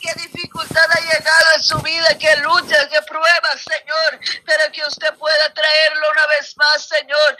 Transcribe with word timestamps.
qué 0.00 0.12
dificultad 0.14 0.90
ha 0.90 1.00
llegado 1.00 1.46
en 1.56 1.62
su 1.62 1.78
vida, 1.80 2.18
qué 2.18 2.36
lucha, 2.36 2.88
qué 2.88 3.00
prueba, 3.02 3.50
Señor, 3.52 4.20
pero 4.44 4.72
que 4.72 4.84
usted 4.86 5.14
pueda 5.14 5.52
traerlo 5.52 6.06
una 6.12 6.26
vez 6.26 6.56
más, 6.56 6.86
Señor, 6.86 7.38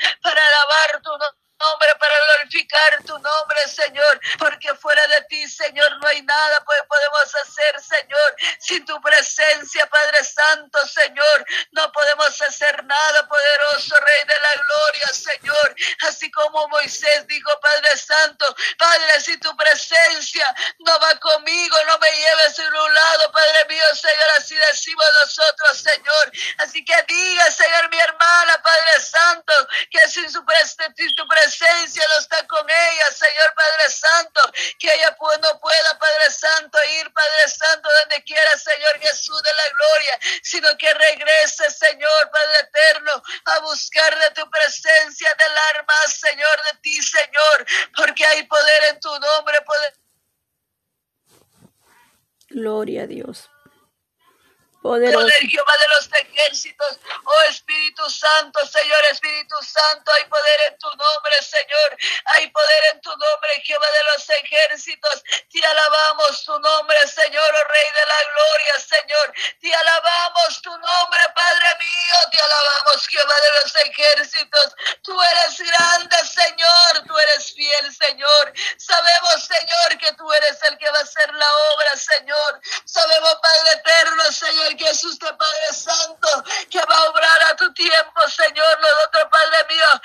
Santo, 59.64 60.12
hay 60.12 60.24
poder 60.26 60.60
en 60.68 60.78
tu 60.78 60.88
nombre, 60.88 61.42
Señor. 61.42 61.96
Hay 62.34 62.50
poder 62.50 62.84
en 62.92 63.00
tu 63.00 63.10
nombre, 63.10 63.62
Jehová 63.64 63.86
de 63.86 64.04
los 64.12 64.30
ejércitos. 64.30 65.22
Te 65.50 65.64
alabamos 65.64 66.44
tu 66.44 66.58
nombre, 66.58 66.96
Señor, 67.08 67.54
oh 67.54 67.68
Rey 67.68 67.88
de 67.94 68.06
la 68.06 68.20
gloria, 68.32 68.74
Señor. 68.80 69.34
Te 69.60 69.74
alabamos 69.74 70.62
tu 70.62 70.70
nombre, 70.70 71.20
Padre 71.34 71.68
mío. 71.78 72.16
Te 72.30 72.40
alabamos, 72.40 73.08
Jehová 73.08 73.34
de 73.34 73.50
los 73.62 73.76
ejércitos. 73.76 74.74
Tú 75.02 75.20
eres 75.22 75.58
grande, 75.58 76.16
Señor. 76.24 77.04
Tú 77.06 77.18
eres 77.18 77.52
fiel, 77.52 77.94
Señor. 77.94 78.52
Sabemos, 78.78 79.44
Señor, 79.44 79.98
que 79.98 80.12
tú 80.14 80.32
eres 80.32 80.62
el 80.62 80.78
que 80.78 80.90
va 80.90 80.98
a 80.98 81.02
hacer 81.02 81.32
la 81.34 81.56
obra, 81.74 81.96
Señor. 81.96 82.60
Sabemos, 82.84 83.34
Padre 83.42 83.72
eterno, 83.72 84.32
Señor 84.32 84.76
que 84.76 84.84
Jesús, 84.86 85.18
de 85.18 85.32
Padre 85.34 85.72
Santo, 85.72 86.28
que 86.70 86.78
va 86.78 86.94
a 86.94 87.10
obrar 87.10 87.42
a 87.44 87.56
tu 87.56 87.72
tiempo, 87.74 88.20
Señor. 88.28 88.80
Nosotros, 88.80 89.24
Padre 89.30 89.53
amigos 89.64 90.00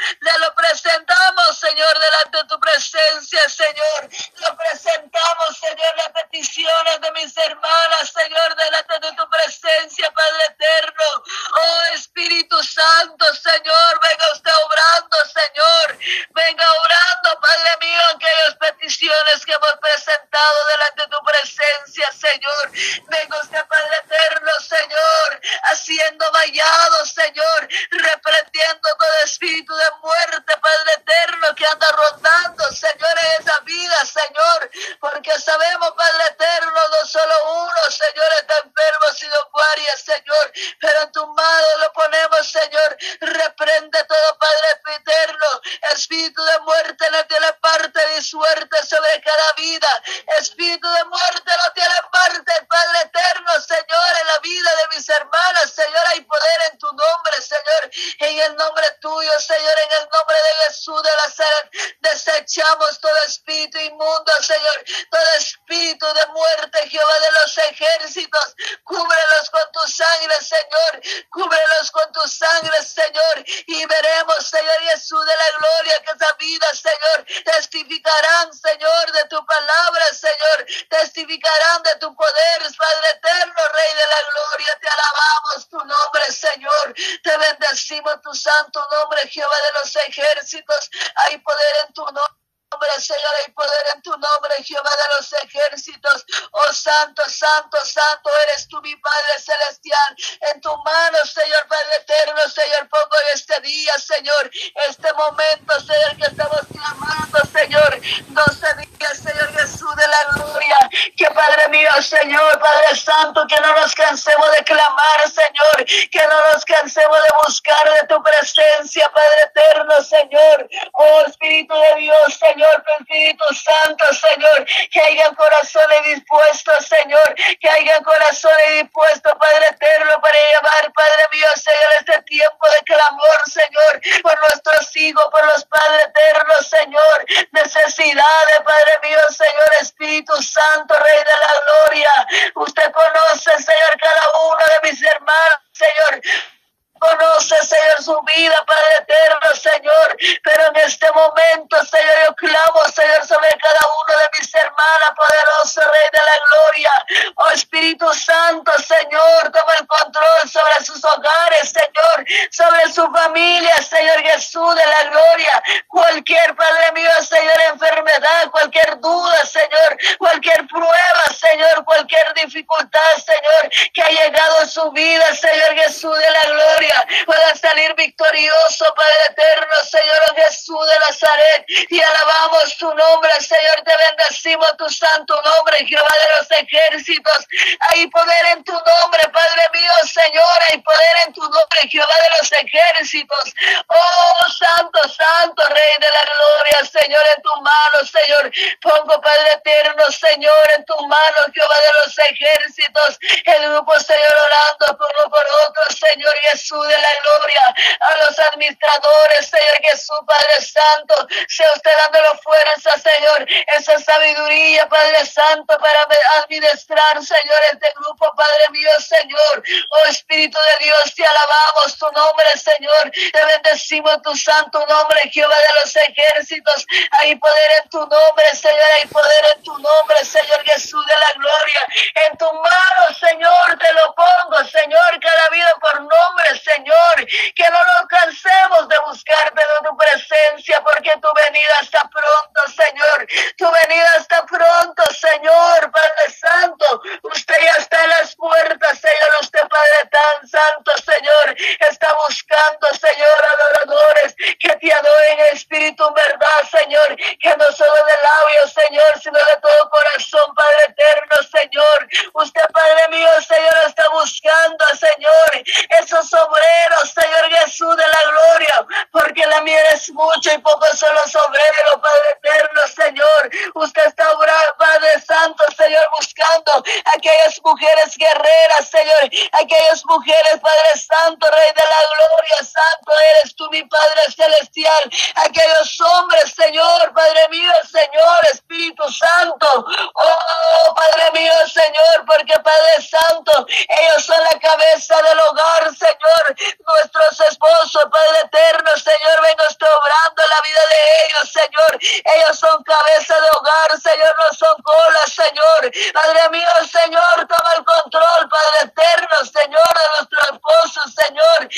vida, 175.19 175.35
Señor 175.35 175.75
Jesús 175.75 176.17
de 176.17 176.31
la 176.31 176.43
gloria, 176.43 177.07
para 177.25 177.55
salir 177.55 177.93
victorioso, 177.95 178.85
Padre 178.95 179.25
eterno, 179.29 179.75
Señor 179.89 180.35
Jesús 180.35 180.87
de 180.87 180.99
Nazaret, 180.99 181.65
y 181.89 182.01
alabamos 182.01 182.77
tu 182.77 182.93
nombre, 182.93 183.31
Señor, 183.41 183.81
te 183.85 183.95
bendecimos 183.95 184.77
tu 184.77 184.89
santo 184.89 185.41
nombre, 185.41 185.85
Jehová 185.85 186.15
de 186.19 186.39
los 186.39 186.51
ejércitos, 186.51 187.47
hay 187.79 188.07
poder 188.07 188.45
en 188.53 188.63
tu 188.63 188.73
nombre, 188.73 189.27
Padre 189.31 189.63
mío, 189.73 189.91
Señor, 190.03 190.59
hay 190.69 190.77
poder 190.79 191.15
en 191.27 191.33
tu 191.33 191.41
nombre, 191.41 191.79
Jehová 191.89 192.15
de 192.23 192.29
los 192.39 192.51
ejércitos, 192.51 193.53
oh 193.87 194.51
Santo, 194.51 194.99
Santo, 195.09 195.63
Rey 195.69 195.91
de 195.99 196.07
la 196.07 196.23
gloria, 196.23 197.01
Señor, 197.01 197.23
en 197.35 197.41
tus 197.41 197.61
manos, 197.61 198.11
Señor, 198.11 198.51
pongo 198.81 199.21
Padre 199.21 199.53
eterno, 199.53 200.03
Señor, 200.11 200.71
en 200.75 200.85
tus 200.85 201.01
manos, 201.07 201.45
Jehová 201.53 201.75
de 201.75 202.05
los 202.05 202.17
ejércitos, 202.17 203.19
el 203.45 203.69
grupo, 203.71 203.99
Señor, 203.99 204.33
orando 204.33 204.97
por 204.97 205.08
uno 205.17 205.29
por 205.29 205.45
otro, 205.67 205.83
Señor 205.95 206.33
Jesús 206.51 206.87
de 206.87 206.97
la 206.97 207.09
gloria, 207.21 207.75
a 208.01 208.17
los 208.17 208.39
administradores, 208.39 209.49
Señor 209.49 209.77
Jesús, 209.83 210.19
Padre 210.25 210.61
Santo, 210.61 211.27
sea 211.47 211.71
usted 211.75 211.91
dándolo 211.97 212.39
fuerza, 212.39 212.91
Señor, 212.97 213.45
esa 213.77 213.99
sabiduría, 213.99 214.87
Padre 214.87 215.25
Santo, 215.25 215.77
para 215.77 216.07
administrar, 216.41 217.23
Señor, 217.23 217.59
este 217.71 217.91
grupo, 217.95 218.31
Padre 218.35 218.65
mío, 218.71 218.89
Señor, 218.99 219.63
oh 219.89 220.05
Espíritu 220.05 220.57
de 220.59 220.85
Dios, 220.85 221.13
te 221.15 221.25
alabamos 221.25 221.97
tu 221.97 222.05
nombre, 222.11 222.49
Señor, 222.57 223.11
te 223.11 223.45
bendecimos 223.45 224.21
tu 224.21 224.35
santo 224.35 224.85
nombre, 224.87 225.29
Jehová 225.31 225.55
de 225.55 225.73
los 225.83 225.95
ejércitos, 225.95 226.85
hay 227.21 227.35
poder 227.35 227.71
en 227.83 227.89
tu 227.89 227.99
nombre, 227.99 228.45
Señor, 228.55 228.85
hay 228.97 229.05
poder 229.07 229.45
en 229.55 229.63
tu 229.63 229.77
nombre, 229.77 230.25
Señor 230.25 230.63
Jesús 230.65 231.05
de 231.05 231.15
la 231.15 231.31
gloria, 231.33 231.81
en 232.27 232.37
tu 232.37 232.45
mano, 232.53 233.13
Señor, 233.19 233.77
te 233.79 233.93
lo 233.93 234.15
pongo, 234.15 234.57
Señor, 234.69 234.98
cada 235.21 235.49
vida 235.49 235.73
por 235.81 236.01
nombre, 236.01 236.59
Señor, 236.63 237.25
que 237.55 237.69
no 237.69 237.79
nos 237.79 238.07
cansemos 238.07 238.87
de 238.87 238.99
buscarte 239.05 239.61
de 239.61 239.89
tu 239.89 239.97
presencia, 239.97 240.81
porque 240.83 241.11
tu 241.21 241.29
venida 241.35 241.75
está 241.81 242.01
pronto, 242.09 242.61
Señor, 242.67 243.27
tu 243.57 243.71
venida 243.71 244.15
está 244.17 244.45
pronto, 244.45 245.03
Señor, 245.13 245.91
Padre 245.91 246.25
Santo, 246.39 247.01
usted 247.23 247.55
ya 247.61 247.73
está 247.81 248.03
en 248.03 248.09
las 248.09 248.35
puertas, 248.35 248.99
Señor, 248.99 249.29
usted, 249.41 249.59
Padre 249.67 250.09
tan 250.11 250.47
santo, 250.47 250.91
Señor, 251.03 251.55
está 251.89 252.15
buscando, 252.27 252.87
Señor, 252.99 253.37
adoradores 253.53 254.35
que 254.59 254.75
te 254.75 254.93
adoren 254.93 255.39
en 255.39 255.55
espíritu, 255.55 256.03
verdad, 256.13 256.61
Señor, 256.71 257.15
que 257.15 257.57
no 257.57 257.65
solo 257.71 257.93
de 257.93 258.13
labios, 258.23 258.73
Señor, 258.73 259.19
sino 259.21 259.39
de 259.39 259.57
todo 259.61 259.89
corazón, 259.89 260.53
Padre 260.55 260.83
eterno, 260.89 261.37
Señor. 261.51 262.07
Usted, 262.33 262.61
Padre 262.73 263.07
mío, 263.09 263.29
Señor, 263.41 263.75
está 263.87 264.09
buscando, 264.09 264.85
Señor, 264.97 265.63
esos 266.01 266.33
obreros, 266.33 267.09
Señor 267.13 267.49
Jesús 267.49 267.95
de 267.95 268.07
la 268.07 268.31
gloria, 268.31 269.07
porque 269.11 269.45
la 269.45 269.61
miel 269.61 269.85
es 269.93 270.09
mucho 270.11 270.51
y 270.53 270.57
poco 270.59 270.85
son 270.95 271.13
los 271.15 271.35
obreros, 271.35 272.01
Padre 272.01 272.29
eterno, 272.37 272.81
Señor. 272.95 273.49
Usted 273.75 274.05
está 274.07 274.31
obrando, 274.33 274.75
Padre 274.77 275.21
Santo, 275.21 275.63
Señor, 275.77 276.07
buscando 276.17 276.83
aquellas 277.15 277.59
mujeres 277.63 278.15
guerreras, 278.17 278.89
Señor, 278.89 279.29
aquellas 279.53 280.05
mujeres, 280.05 280.59
Padre 280.61 280.99
Santo, 280.99 281.49
Rey 281.49 281.71
de 281.73 281.83
la 281.83 282.01
gloria, 282.15 282.57
Santo 282.57 283.11
eres 283.19 283.55
tú, 283.55 283.69
mi 283.71 283.83
Padre 283.83 284.21
celestial, 284.35 285.11
aquellos 285.35 286.01
hombres, 286.01 286.53
Señor, 286.55 287.13
Padre 287.13 287.49
mío, 287.49 287.71
Señor, 287.91 288.45
Espíritu 288.51 289.03
Santo, 289.11 289.85
oh, 290.13 290.95
Padre 290.95 291.31
mío, 291.31 291.53
Señor, 291.67 292.25
porque 292.25 292.57
Padre 292.59 293.01
Santo, 293.01 293.65
ellos 293.69 294.25
son 294.25 294.41
la 294.43 294.59
cabeza 294.59 295.21
del 295.21 295.39
hogar, 295.39 295.89
Señor, 295.95 296.55
nuestros 296.85 297.41
esposos, 297.49 298.05
Padre 298.11 298.39
eterno, 298.45 298.91
Señor, 298.97 299.41
vengo 299.41 299.63
obrando 299.63 300.47
la 300.47 300.61
vida 300.61 300.81
de 300.87 301.25
ellos, 301.25 301.51
Señor, 301.51 301.99
ellos 302.01 302.59
son 302.59 302.83
cabeza 302.83 303.35
de 303.39 303.49
hogar, 303.57 303.99
Señor, 304.01 304.35
no 304.37 304.57
son 304.57 304.81
colas, 304.81 305.31
Señor, 305.33 305.91
Padre 306.13 306.49
mío, 306.49 306.69
Señor, 306.91 307.47
toma 307.47 307.73
el 307.77 307.85
control, 307.85 308.49
Padre 308.49 308.91
eterno, 308.91 309.37
Señor, 309.45 309.93
de 309.93 310.07
nuestro 310.17 310.39
esposo, 310.53 311.01
Señor, 311.09 311.69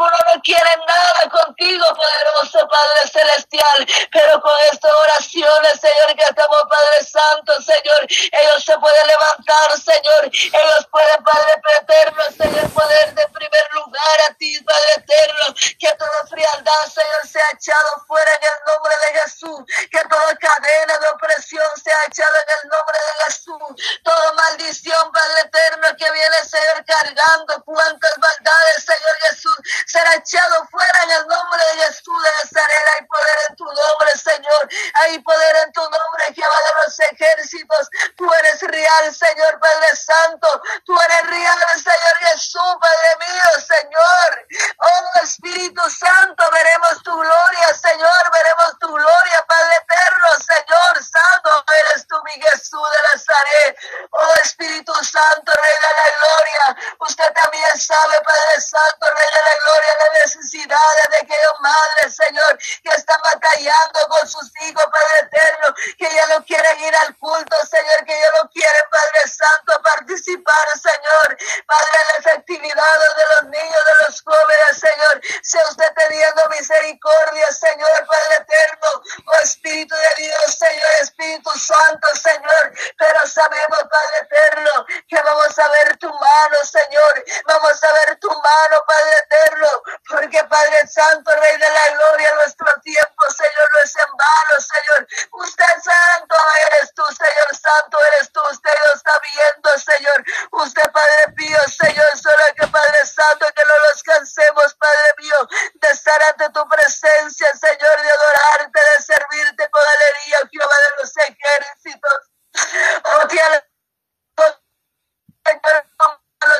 alguno 0.00 0.16
no 0.34 0.40
quiere 0.42 0.70
nada 0.86 1.28
contigo, 1.30 1.84
poderoso 1.94 2.66
Padre 2.68 3.08
celestial, 3.12 4.08
pero 4.10 4.40
con 4.40 4.52
estas 4.72 4.92
oraciones, 4.92 5.80
Señor, 5.80 6.16
que 6.16 6.22
estamos, 6.22 6.62
Padre 6.68 7.04
Señor, 7.60 8.06
ellos 8.08 8.64
se 8.64 8.78
pueden 8.78 9.06
levantar, 9.06 9.72
Señor, 9.78 10.24
ellos 10.32 10.86
pueden, 10.90 11.22
Padre 11.22 11.52
eterno, 11.80 12.22
Señor, 12.36 12.70
poder 12.70 13.14
de 13.14 13.28
primer 13.28 13.66
lugar 13.74 14.20
a 14.28 14.34
ti, 14.34 14.58
Padre 14.60 14.92
eterno, 14.96 15.54
que 15.78 15.92
toda 15.94 16.26
frialdad, 16.28 16.82
Señor, 16.92 17.26
sea 17.28 17.44
echado 17.52 17.88
fuera 18.06 18.34
en 18.34 18.44
el 18.44 18.58
nombre 18.66 18.94
de 19.02 19.20
Jesús, 19.20 19.60
que 19.90 20.02
toda 20.08 20.36
cadena 20.36 20.98
de 20.98 21.08
opresión 21.08 21.68
sea 21.82 21.98
echada 22.08 22.38
en 22.40 22.48
el 22.62 22.68
nombre 22.70 22.98
de 22.98 23.24
Jesús, 23.24 24.00
toda 24.02 24.32
maldición, 24.32 25.12
Padre 25.12 25.40
eterno, 25.44 25.88
que 25.98 26.10
viene, 26.12 26.44
Señor, 26.44 26.84
cargando 26.86 27.64
cuantas 27.64 28.18
maldades, 28.18 28.84
Señor 28.84 29.16
Jesús, 29.28 29.56
será 29.86 30.14
echado 30.14 30.66
fuera 30.70 31.02
en 31.04 31.10
el 31.10 31.26
nombre 31.26 31.62
de 31.64 31.82
Jesús 31.84 32.22
de 32.22 32.30
Nazaret, 32.42 32.84
hay 32.94 33.06
poder 33.06 33.38
en 33.48 33.56
tu 33.56 33.64
nombre, 33.64 34.10
Señor, 34.16 34.68
hay 35.02 35.18
poder 35.18 35.56
en 35.66 35.72
tu 35.72 35.82
nombre, 35.82 36.24
Jehová 36.34 36.58
de 36.66 36.69
ejércitos, 36.98 37.88
tú 38.16 38.28
eres 38.42 38.62
real, 38.62 39.14
Señor 39.14 39.58
Padre 39.60 39.96
Santo, 39.96 40.48
tú 40.84 40.98
eres 41.00 41.30
real, 41.30 41.58
Señor 41.74 42.16
Jesús, 42.20 42.76
Padre 42.80 43.26
mío, 43.26 43.50
Señor, 43.66 44.46
oh 44.78 45.22
Espíritu 45.22 45.82
Santo, 45.90 46.44
veremos 46.50 47.02
tu 47.02 47.12
gloria, 47.12 47.74
Señor, 47.74 48.22
veremos 48.32 48.78
tu 48.80 48.88
gloria, 48.88 49.44
Padre 49.46 49.74
eterno, 49.76 50.26
Señor 50.46 51.04
Santo, 51.04 51.64
eres 51.80 52.06
tú, 52.06 52.16
mi 52.24 52.32
Jesús 52.32 52.80
de 52.80 53.00
Nazaret, 53.12 53.76
oh 54.10 54.34
Espíritu 54.42 54.92
Santo, 55.04 55.52
Rey 55.52 55.74
de 55.74 55.92
la 56.00 56.08
Gloria, 56.16 56.96
usted 57.00 57.32
también 57.32 57.78
sabe, 57.78 58.14
Padre 58.24 58.60
Santo, 58.60 59.06
Rey 59.06 59.30
de 59.34 59.42
la 59.50 59.56
Gloria, 59.64 59.96
las 60.00 60.24
necesidades 60.24 61.04
de 61.10 61.16
aquellos 61.16 61.60
madres, 61.60 62.16
Señor, 62.16 62.58
que 62.58 62.90
están 62.90 63.20
batallando 63.22 64.00
con 64.08 64.28
sus 64.28 64.50
hijos, 64.62 64.84
Padre 64.84 65.28
eterno, 65.28 65.74
que 65.98 66.14
ya 66.14 66.26
no 66.26 66.44
quieren 66.44 66.80
ir 66.80 66.96
al 66.96 67.16
culto, 67.16 67.56
Señor, 67.66 68.04
que 68.06 68.18
ya 68.18 68.30
no 68.42 68.50
quieren, 68.50 68.79
participar, 70.10 70.66
Señor, 70.82 71.38
Padre, 71.66 71.98
en 72.00 72.24
las 72.24 72.34
actividades 72.34 73.10
de 73.16 73.24
los 73.34 73.42
niños, 73.50 73.82
de 73.86 74.06
los 74.06 74.22
jóvenes, 74.22 74.78
Señor, 74.78 75.20
sea 75.42 75.62
usted 75.68 75.92
teniendo 75.96 76.48
misericordia, 76.48 77.46
Señor, 77.52 78.06
Padre 78.06 78.34
eterno, 78.40 79.02
oh 79.26 79.38
Espíritu 79.42 79.94
de 79.94 80.24
Dios, 80.24 80.58
Señor, 80.58 80.90
Espíritu 81.00 81.50
Santo, 81.58 82.08
Señor, 82.16 82.72
pero 82.98 83.26
sabemos, 83.26 83.78
Padre 83.78 84.18
eterno, 84.22 84.86
que 85.08 85.22
vamos 85.22 85.58
a 85.58 85.68
ver 85.68 85.96
tu 85.98 86.08
mano, 86.08 86.56
Señor, 86.64 87.24
vamos 87.46 87.84
a 87.84 87.92
ver 87.92 88.16
tu 88.18 88.28
mano, 88.28 88.84
Padre 88.86 89.14
eterno, 89.30 89.82
porque 90.08 90.44
Padre 90.44 90.86
Santo, 90.88 91.30
Rey 91.36 91.56
de 91.56 91.70
la 91.70 91.88
Gloria, 91.90 92.34
nuestro 92.34 92.66
tiempo, 92.82 93.22
Señor, 93.30 93.68
no 93.72 93.78
es 93.84 93.96
en 93.96 94.16
vano, 94.16 94.54
Señor, 94.58 95.08
usted 95.44 95.74
santo 95.82 96.34
eres 96.66 96.94
tú, 96.94 97.02
Señor, 97.04 97.56
santo 97.56 97.98
eres 98.06 98.32
tú, 98.32 98.40
usted 98.50 98.70
lo 98.86 98.94
está 98.94 99.12
viendo, 99.20 99.78
Señor, 99.78 99.99
usted, 100.52 100.90
Padre 100.92 101.34
mío, 101.36 101.58
Señor, 101.68 102.06
solo 102.20 102.44
que 102.56 102.66
Padre 102.66 103.06
Santo, 103.06 103.46
que 103.54 103.64
no 103.64 103.74
nos 103.88 104.02
cansemos, 104.02 104.74
Padre 104.74 105.14
mío, 105.18 105.48
de 105.74 105.88
estar 105.88 106.22
ante 106.22 106.50
tu 106.50 106.68
presencia, 106.68 107.48
Señor, 107.54 108.02
de 108.02 108.10
adorarte, 108.10 108.80
de 108.80 109.02
servirte 109.02 109.70
con 109.70 109.82
alegría, 109.82 110.38
Jehová 110.50 110.76
de 110.76 111.02
los 111.02 111.16
ejércitos. 111.16 112.30
Oh, 113.04 113.28
te 113.28 113.40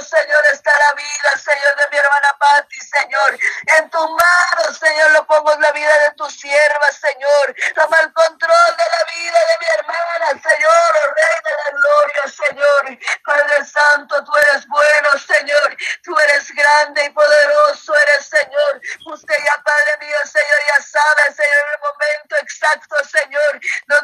Señor, 0.02 0.42
está 0.52 0.70
la 0.76 0.94
vida, 0.94 1.38
Señor, 1.38 1.76
de 1.76 1.88
mi 1.90 1.96
hermana 1.98 2.36
Patti, 2.38 2.78
Señor. 2.80 3.38
En 3.78 3.90
tu 3.90 3.98
mano, 3.98 4.74
Señor, 4.78 5.10
lo 5.12 5.26
pongo 5.26 5.52
en 5.52 5.60
la 5.60 5.72
vida 5.72 5.98
de 5.98 6.10
tu 6.12 6.28
sierva, 6.30 6.92
Señor. 6.92 7.54
Toma 7.74 8.00
el 8.00 8.12
control 8.12 8.76
de 8.76 8.84
la 8.84 9.04
vida 9.12 9.38
de 9.38 9.58
mi 9.60 9.66
hermana, 9.78 10.42
Señor, 10.42 10.92
oh 11.04 11.14
Rey 11.14 11.36
de 11.44 11.54
la 11.56 11.70
gloria, 11.70 12.22
Señor. 12.28 12.98
Padre 13.24 13.64
Santo, 13.64 14.24
tú 14.24 14.36
eres 14.36 14.66
bueno, 14.68 15.10
Señor. 15.18 15.76
Tú 16.02 16.18
eres 16.18 16.50
grande 16.54 17.04
y 17.04 17.10
poderoso, 17.10 17.96
eres, 17.96 18.26
Señor. 18.26 18.80
Usted 19.06 19.36
ya, 19.38 19.62
Padre 19.62 19.98
mío, 20.00 20.18
Señor, 20.24 20.60
ya 20.68 20.82
sabe, 20.82 21.34
Señor, 21.34 21.64
el 21.74 21.80
momento 21.80 22.36
exacto, 22.42 22.96
Señor, 23.04 23.60
donde 23.86 23.99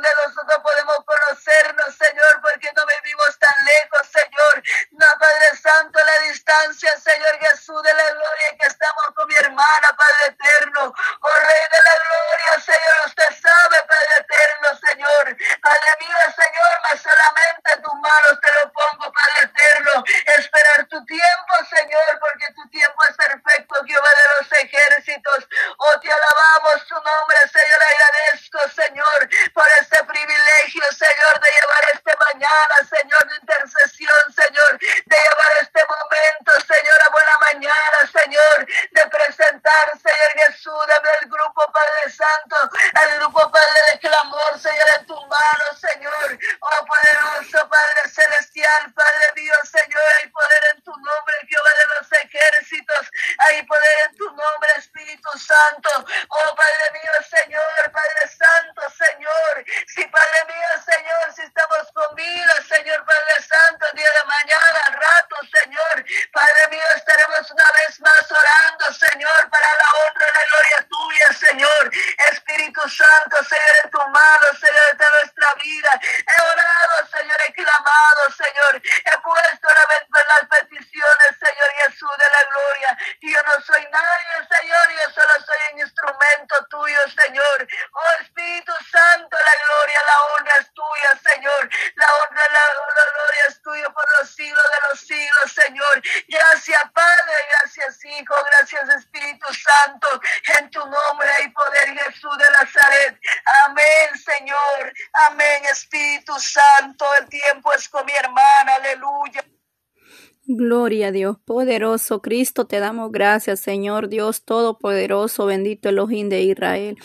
Gloria 110.87 111.11
Dios 111.11 111.37
poderoso, 111.45 112.23
Cristo, 112.23 112.69
te 112.69 112.79
damos 112.79 113.11
gracias, 113.11 113.59
Señor 113.59 114.09
Dios 114.09 114.45
Todopoderoso, 114.45 115.45
bendito 115.45 115.89
Elohim 115.89 116.29
de 116.29 116.43
Israel. 116.43 116.97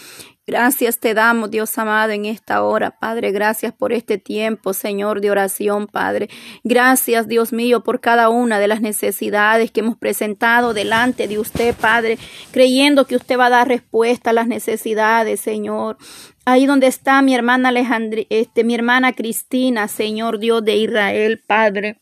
Gracias 0.46 1.00
te 1.00 1.16
damos, 1.16 1.50
Dios 1.50 1.76
amado, 1.80 2.12
en 2.12 2.26
esta 2.26 2.62
hora, 2.62 3.00
Padre. 3.00 3.32
Gracias 3.32 3.74
por 3.74 3.92
este 3.92 4.20
tiempo, 4.20 4.74
Señor, 4.74 5.20
de 5.20 5.32
oración, 5.32 5.88
Padre. 5.88 6.30
Gracias, 6.64 7.28
Dios 7.28 7.54
mío, 7.54 7.84
por 7.84 8.02
cada 8.02 8.30
una 8.30 8.60
de 8.60 8.68
las 8.68 8.82
necesidades 8.82 9.72
que 9.72 9.80
hemos 9.80 9.98
presentado 9.98 10.76
delante 10.76 11.28
de 11.28 11.40
usted, 11.40 11.74
Padre, 11.76 12.20
creyendo 12.52 13.08
que 13.08 13.16
usted 13.16 13.36
va 13.40 13.48
a 13.48 13.50
dar 13.50 13.68
respuesta 13.68 14.30
a 14.30 14.34
las 14.34 14.46
necesidades, 14.46 15.40
Señor. 15.40 15.98
Ahí 16.46 16.68
donde 16.68 16.86
está 16.86 17.20
mi 17.24 17.34
hermana 17.34 17.70
Alejandra, 17.70 18.22
este, 18.30 18.64
mi 18.64 18.76
hermana 18.76 19.14
Cristina, 19.14 19.88
Señor 19.88 20.38
Dios 20.38 20.64
de 20.64 20.76
Israel, 20.76 21.42
Padre. 21.48 21.98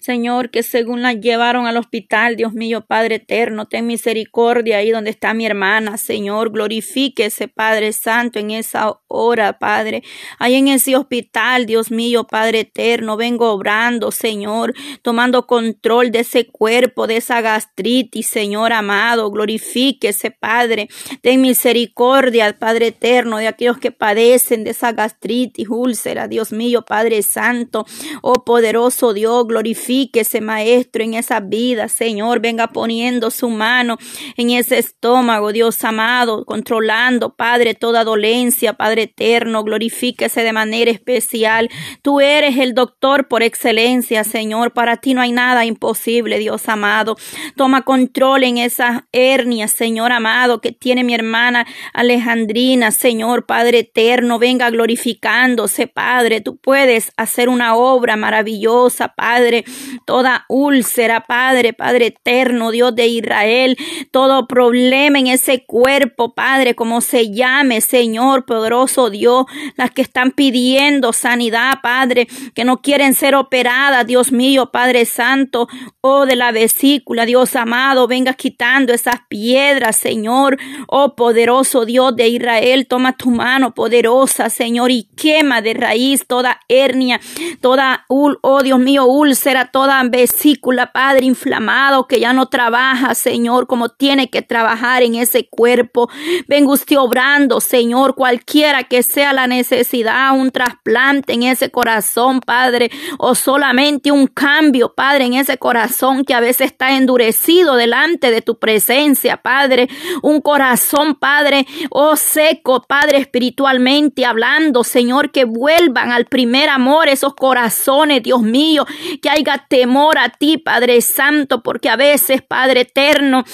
Señor, 0.00 0.48
que 0.48 0.62
según 0.62 1.02
la 1.02 1.12
llevaron 1.12 1.66
al 1.66 1.76
hospital, 1.76 2.34
Dios 2.34 2.54
mío, 2.54 2.86
Padre 2.86 3.16
eterno, 3.16 3.68
ten 3.68 3.86
misericordia 3.86 4.78
ahí 4.78 4.90
donde 4.92 5.10
está 5.10 5.34
mi 5.34 5.44
hermana, 5.44 5.98
Señor, 5.98 6.50
glorifíquese, 6.52 7.48
Padre 7.48 7.92
Santo, 7.92 8.38
en 8.38 8.50
esa 8.50 8.98
hora, 9.08 9.58
Padre, 9.58 10.02
ahí 10.38 10.54
en 10.54 10.68
ese 10.68 10.96
hospital, 10.96 11.66
Dios 11.66 11.90
mío, 11.90 12.26
Padre 12.26 12.60
eterno, 12.60 13.18
vengo 13.18 13.50
obrando, 13.50 14.10
Señor, 14.10 14.72
tomando 15.02 15.46
control 15.46 16.10
de 16.10 16.20
ese 16.20 16.46
cuerpo, 16.46 17.06
de 17.06 17.18
esa 17.18 17.42
gastritis, 17.42 18.26
Señor 18.26 18.72
amado, 18.72 19.30
glorifíquese, 19.30 20.30
Padre, 20.30 20.88
ten 21.20 21.42
misericordia, 21.42 22.56
Padre 22.58 22.86
eterno, 22.86 23.36
de 23.36 23.48
aquellos 23.48 23.76
que 23.76 23.92
padecen 23.92 24.64
de 24.64 24.70
esa 24.70 24.92
gastritis, 24.92 25.68
úlcera, 25.68 26.26
Dios 26.26 26.52
mío, 26.52 26.86
Padre 26.86 27.22
Santo, 27.22 27.84
oh 28.22 28.46
poderoso 28.46 29.12
Dios, 29.12 29.46
glorifíquese 29.46 29.89
ese 30.14 30.40
maestro 30.40 31.02
en 31.02 31.14
esa 31.14 31.40
vida, 31.40 31.88
Señor, 31.88 32.40
venga 32.40 32.68
poniendo 32.68 33.30
su 33.30 33.50
mano 33.50 33.98
en 34.36 34.50
ese 34.50 34.78
estómago, 34.78 35.52
Dios 35.52 35.82
amado, 35.84 36.44
controlando, 36.44 37.34
Padre, 37.34 37.74
toda 37.74 38.04
dolencia, 38.04 38.74
Padre 38.74 39.02
eterno, 39.02 39.64
glorifíquese 39.64 40.42
de 40.42 40.52
manera 40.52 40.90
especial. 40.90 41.68
Tú 42.02 42.20
eres 42.20 42.56
el 42.58 42.74
doctor 42.74 43.26
por 43.26 43.42
excelencia, 43.42 44.22
Señor, 44.22 44.72
para 44.72 44.98
ti 44.98 45.12
no 45.12 45.22
hay 45.22 45.32
nada 45.32 45.64
imposible, 45.64 46.38
Dios 46.38 46.68
amado. 46.68 47.16
Toma 47.56 47.82
control 47.82 48.44
en 48.44 48.58
esa 48.58 49.08
hernia, 49.12 49.66
Señor 49.66 50.12
amado, 50.12 50.60
que 50.60 50.70
tiene 50.70 51.02
mi 51.02 51.14
hermana 51.14 51.66
Alejandrina, 51.92 52.92
Señor, 52.92 53.46
Padre 53.46 53.80
eterno, 53.80 54.38
venga 54.38 54.70
glorificándose, 54.70 55.88
Padre, 55.88 56.40
tú 56.40 56.56
puedes 56.58 57.10
hacer 57.16 57.48
una 57.48 57.74
obra 57.74 58.16
maravillosa, 58.16 59.08
Padre, 59.08 59.64
toda 60.04 60.44
úlcera, 60.48 61.20
Padre, 61.20 61.72
Padre 61.72 62.06
eterno, 62.06 62.70
Dios 62.70 62.94
de 62.94 63.06
Israel, 63.06 63.76
todo 64.10 64.46
problema 64.46 65.18
en 65.18 65.28
ese 65.28 65.64
cuerpo, 65.64 66.34
Padre, 66.34 66.74
como 66.74 67.00
se 67.00 67.30
llame, 67.30 67.80
Señor, 67.80 68.44
poderoso 68.44 69.10
Dios, 69.10 69.46
las 69.76 69.90
que 69.90 70.02
están 70.02 70.32
pidiendo 70.32 71.12
sanidad, 71.12 71.78
Padre, 71.82 72.28
que 72.54 72.64
no 72.64 72.82
quieren 72.82 73.14
ser 73.14 73.34
operadas, 73.34 74.06
Dios 74.06 74.32
mío, 74.32 74.70
Padre 74.72 75.04
Santo, 75.04 75.68
oh 76.00 76.26
de 76.26 76.36
la 76.36 76.52
vesícula, 76.52 77.26
Dios 77.26 77.56
amado, 77.56 78.06
venga 78.06 78.34
quitando 78.34 78.92
esas 78.92 79.20
piedras, 79.28 79.96
Señor, 79.96 80.58
oh 80.86 81.14
poderoso 81.14 81.84
Dios 81.84 82.14
de 82.16 82.28
Israel, 82.28 82.86
toma 82.86 83.16
tu 83.16 83.30
mano 83.30 83.74
poderosa, 83.74 84.50
Señor, 84.50 84.90
y 84.90 85.04
quema 85.16 85.62
de 85.62 85.74
raíz 85.74 86.26
toda 86.26 86.60
hernia, 86.68 87.20
toda, 87.60 88.04
oh 88.08 88.62
Dios 88.62 88.78
mío, 88.78 89.04
úlcera, 89.04 89.69
toda 89.70 90.02
vesícula, 90.04 90.92
Padre, 90.92 91.26
inflamado, 91.26 92.06
que 92.06 92.20
ya 92.20 92.32
no 92.32 92.46
trabaja, 92.46 93.14
Señor, 93.14 93.66
como 93.66 93.88
tiene 93.88 94.30
que 94.30 94.42
trabajar 94.42 95.02
en 95.02 95.14
ese 95.14 95.48
cuerpo. 95.48 96.08
Venga 96.48 96.72
usted 96.72 96.98
obrando, 96.98 97.60
Señor, 97.60 98.14
cualquiera 98.14 98.84
que 98.84 99.02
sea 99.02 99.32
la 99.32 99.46
necesidad, 99.46 100.32
un 100.36 100.50
trasplante 100.50 101.32
en 101.32 101.42
ese 101.44 101.70
corazón, 101.70 102.40
Padre, 102.40 102.90
o 103.18 103.34
solamente 103.34 104.10
un 104.10 104.26
cambio, 104.26 104.94
Padre, 104.94 105.26
en 105.26 105.34
ese 105.34 105.58
corazón 105.58 106.24
que 106.24 106.34
a 106.34 106.40
veces 106.40 106.68
está 106.68 106.96
endurecido 106.96 107.76
delante 107.76 108.30
de 108.30 108.42
tu 108.42 108.58
presencia, 108.58 109.36
Padre. 109.38 109.88
Un 110.22 110.40
corazón, 110.40 111.14
Padre, 111.14 111.66
oh 111.90 112.16
seco, 112.16 112.84
Padre, 112.86 113.18
espiritualmente 113.18 114.24
hablando, 114.24 114.84
Señor, 114.84 115.30
que 115.30 115.44
vuelvan 115.44 116.12
al 116.12 116.26
primer 116.26 116.68
amor 116.68 117.08
esos 117.08 117.34
corazones, 117.34 118.22
Dios 118.22 118.42
mío, 118.42 118.86
que 119.22 119.30
haya 119.30 119.59
temor 119.68 120.18
a 120.18 120.28
ti, 120.28 120.58
Padre 120.58 121.00
Santo, 121.00 121.62
porque 121.62 121.88
a 121.88 121.96
veces, 121.96 122.42
Padre 122.42 122.82
Eterno, 122.82 123.44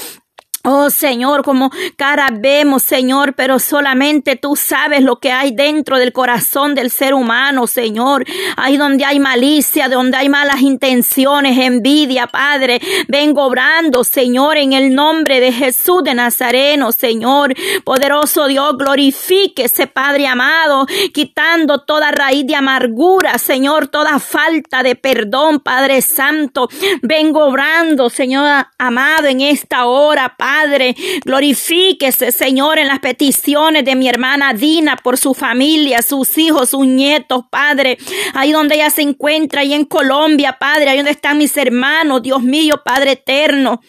Oh 0.68 0.90
Señor, 0.90 1.44
como 1.44 1.70
cara 1.96 2.26
vemos, 2.32 2.82
Señor, 2.82 3.35
pero 3.35 3.61
solamente 3.61 4.35
tú 4.35 4.56
sabes 4.56 5.00
lo 5.00 5.20
que 5.20 5.30
hay 5.30 5.52
dentro 5.52 5.96
del 5.96 6.12
corazón 6.12 6.75
del 6.75 6.90
ser 6.90 7.14
humano, 7.14 7.68
Señor. 7.68 8.25
Ahí 8.56 8.76
donde 8.76 9.04
hay 9.04 9.20
malicia, 9.20 9.88
donde 9.88 10.16
hay 10.16 10.28
malas 10.28 10.62
intenciones, 10.62 11.56
envidia, 11.56 12.26
Padre. 12.26 12.80
Vengo 13.06 13.44
obrando, 13.44 14.02
Señor, 14.02 14.56
en 14.56 14.73
el 14.73 14.92
nombre 14.92 15.38
de 15.38 15.52
Jesús 15.52 16.02
de 16.02 16.14
Nazareno, 16.14 16.90
Señor. 16.90 17.54
Poderoso 17.85 18.49
Dios, 18.49 18.76
glorifíquese, 18.76 19.87
Padre 19.87 20.26
amado, 20.26 20.85
quitando 21.14 21.85
toda 21.85 22.11
raíz 22.11 22.44
de 22.44 22.56
amargura, 22.56 23.38
Señor, 23.38 23.87
toda 23.87 24.18
falta 24.18 24.82
de 24.82 24.96
perdón, 24.96 25.61
Padre 25.61 26.02
Santo. 26.02 26.68
Vengo 27.02 27.44
obrando, 27.44 28.11
Señor 28.11 28.66
amado, 28.78 29.28
en 29.28 29.42
esta 29.42 29.87
hora, 29.87 30.35
Padre. 30.37 30.56
Padre. 30.57 30.97
Glorifíquese, 31.25 32.33
Señor, 32.33 32.79
en 32.79 32.89
las 32.89 33.01
peticiones 33.01 33.85
de 33.85 33.95
mi 33.95 34.09
hermana 34.09 34.55
Dina 34.55 34.97
por 34.97 35.19
su 35.19 35.35
familia, 35.35 36.01
sus 36.01 36.39
hijos, 36.39 36.71
sus 36.71 36.87
nietos, 36.87 37.45
Padre. 37.51 37.99
Ahí 38.33 38.53
donde 38.53 38.77
ella 38.77 38.91
se 38.91 39.03
encuentra, 39.03 39.61
ahí 39.61 39.75
en 39.75 39.85
Colombia, 39.85 40.57
Padre, 40.59 40.89
ahí 40.89 40.97
donde 40.97 41.11
están 41.11 41.37
mis 41.39 41.57
hermanos, 41.57 42.23
Dios 42.23 42.43
mío, 42.43 42.81
Padre 42.85 43.13
eterno. 43.13 43.81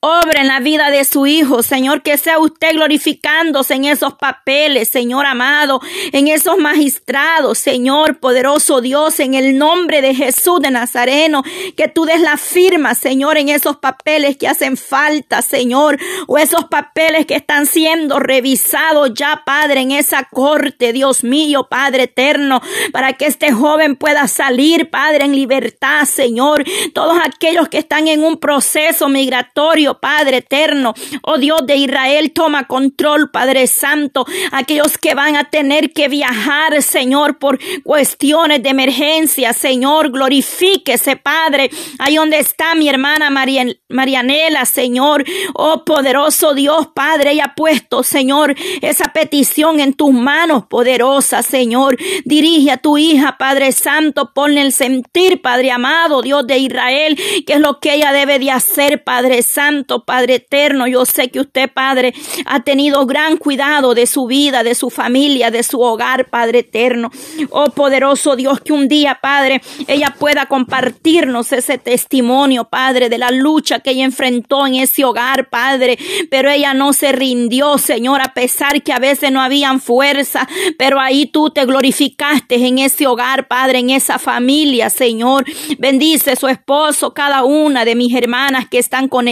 Obra 0.00 0.40
en 0.40 0.48
la 0.48 0.60
vida 0.60 0.90
de 0.90 1.04
su 1.04 1.26
hijo, 1.26 1.62
Señor, 1.62 2.02
que 2.02 2.18
sea 2.18 2.38
usted 2.38 2.72
glorificándose 2.72 3.74
en 3.74 3.84
esos 3.84 4.14
papeles, 4.14 4.88
Señor 4.88 5.26
amado, 5.26 5.80
en 6.12 6.28
esos 6.28 6.58
magistrados, 6.58 7.58
Señor 7.58 8.18
poderoso 8.18 8.80
Dios, 8.80 9.20
en 9.20 9.34
el 9.34 9.56
nombre 9.56 10.02
de 10.02 10.14
Jesús 10.14 10.60
de 10.60 10.70
Nazareno, 10.72 11.44
que 11.76 11.86
tú 11.86 12.04
des 12.04 12.20
la 12.20 12.36
firma, 12.36 12.94
Señor, 12.94 13.38
en 13.38 13.48
esos 13.48 13.76
papeles 13.76 14.36
que 14.36 14.48
hacen 14.48 14.76
falta, 14.76 15.42
Señor, 15.42 15.98
o 16.26 16.38
esos 16.38 16.64
papeles 16.64 17.26
que 17.26 17.36
están 17.36 17.66
siendo 17.66 18.18
revisados 18.18 19.12
ya, 19.14 19.42
Padre, 19.46 19.80
en 19.80 19.92
esa 19.92 20.24
corte, 20.24 20.92
Dios 20.92 21.22
mío, 21.22 21.68
Padre 21.70 22.04
eterno, 22.04 22.60
para 22.92 23.12
que 23.12 23.26
este 23.26 23.52
joven 23.52 23.94
pueda 23.94 24.26
salir, 24.26 24.90
Padre, 24.90 25.26
en 25.26 25.36
libertad, 25.36 26.04
Señor, 26.06 26.64
todos 26.92 27.18
aquellos 27.24 27.68
que 27.68 27.78
están 27.78 28.08
en 28.08 28.24
un 28.24 28.38
proceso 28.38 29.08
migratorio, 29.08 29.51
Padre 30.00 30.38
eterno. 30.38 30.94
Oh 31.22 31.38
Dios 31.38 31.66
de 31.66 31.76
Israel, 31.76 32.32
toma 32.32 32.66
control, 32.66 33.30
Padre 33.30 33.66
Santo. 33.66 34.24
Aquellos 34.50 34.98
que 34.98 35.14
van 35.14 35.36
a 35.36 35.44
tener 35.50 35.92
que 35.92 36.08
viajar, 36.08 36.82
Señor, 36.82 37.38
por 37.38 37.58
cuestiones 37.82 38.62
de 38.62 38.70
emergencia, 38.70 39.52
Señor, 39.52 40.10
glorifíquese, 40.10 41.16
Padre. 41.16 41.70
Ahí 41.98 42.16
donde 42.16 42.38
está 42.38 42.74
mi 42.74 42.88
hermana 42.88 43.30
Marianela, 43.88 44.64
Señor. 44.64 45.24
Oh 45.54 45.84
poderoso 45.84 46.54
Dios, 46.54 46.88
Padre, 46.94 47.32
ella 47.32 47.44
ha 47.46 47.54
puesto, 47.54 48.02
Señor, 48.02 48.54
esa 48.80 49.12
petición 49.12 49.80
en 49.80 49.94
tus 49.94 50.12
manos, 50.12 50.66
poderosa, 50.66 51.42
Señor. 51.42 51.96
Dirige 52.24 52.70
a 52.70 52.76
tu 52.76 52.98
hija, 52.98 53.36
Padre 53.38 53.72
Santo, 53.72 54.32
ponle 54.34 54.62
el 54.62 54.72
sentir, 54.72 55.40
Padre 55.42 55.70
amado, 55.70 56.22
Dios 56.22 56.46
de 56.46 56.58
Israel, 56.58 57.18
que 57.46 57.54
es 57.54 57.60
lo 57.60 57.80
que 57.80 57.94
ella 57.94 58.12
debe 58.12 58.38
de 58.38 58.50
hacer, 58.50 59.04
Padre 59.04 59.41
Santo, 59.42 60.04
Padre 60.04 60.36
eterno. 60.36 60.86
Yo 60.86 61.04
sé 61.04 61.28
que 61.28 61.40
usted, 61.40 61.70
Padre, 61.72 62.14
ha 62.46 62.60
tenido 62.60 63.06
gran 63.06 63.36
cuidado 63.36 63.94
de 63.94 64.06
su 64.06 64.26
vida, 64.26 64.62
de 64.62 64.74
su 64.74 64.90
familia, 64.90 65.50
de 65.50 65.62
su 65.62 65.80
hogar, 65.80 66.28
Padre 66.28 66.60
eterno. 66.60 67.10
Oh 67.50 67.66
poderoso 67.70 68.36
Dios, 68.36 68.60
que 68.60 68.72
un 68.72 68.88
día, 68.88 69.18
Padre, 69.20 69.60
ella 69.86 70.14
pueda 70.18 70.46
compartirnos 70.46 71.52
ese 71.52 71.78
testimonio, 71.78 72.64
Padre, 72.64 73.08
de 73.08 73.18
la 73.18 73.30
lucha 73.30 73.80
que 73.80 73.90
ella 73.90 74.04
enfrentó 74.04 74.66
en 74.66 74.76
ese 74.76 75.04
hogar, 75.04 75.48
Padre. 75.48 75.98
Pero 76.30 76.50
ella 76.50 76.74
no 76.74 76.92
se 76.92 77.12
rindió, 77.12 77.78
Señor, 77.78 78.20
a 78.20 78.34
pesar 78.34 78.82
que 78.82 78.92
a 78.92 78.98
veces 78.98 79.32
no 79.32 79.40
habían 79.40 79.80
fuerza, 79.80 80.48
pero 80.78 81.00
ahí 81.00 81.26
tú 81.26 81.50
te 81.50 81.64
glorificaste 81.64 82.54
en 82.54 82.78
ese 82.78 83.06
hogar, 83.06 83.48
Padre, 83.48 83.78
en 83.78 83.90
esa 83.90 84.18
familia, 84.18 84.90
Señor. 84.90 85.44
Bendice 85.78 86.36
su 86.36 86.48
esposo, 86.48 87.12
cada 87.12 87.44
una 87.44 87.84
de 87.84 87.94
mis 87.94 88.14
hermanas 88.14 88.68
que 88.68 88.78
están 88.78 89.08
conectadas, 89.08 89.31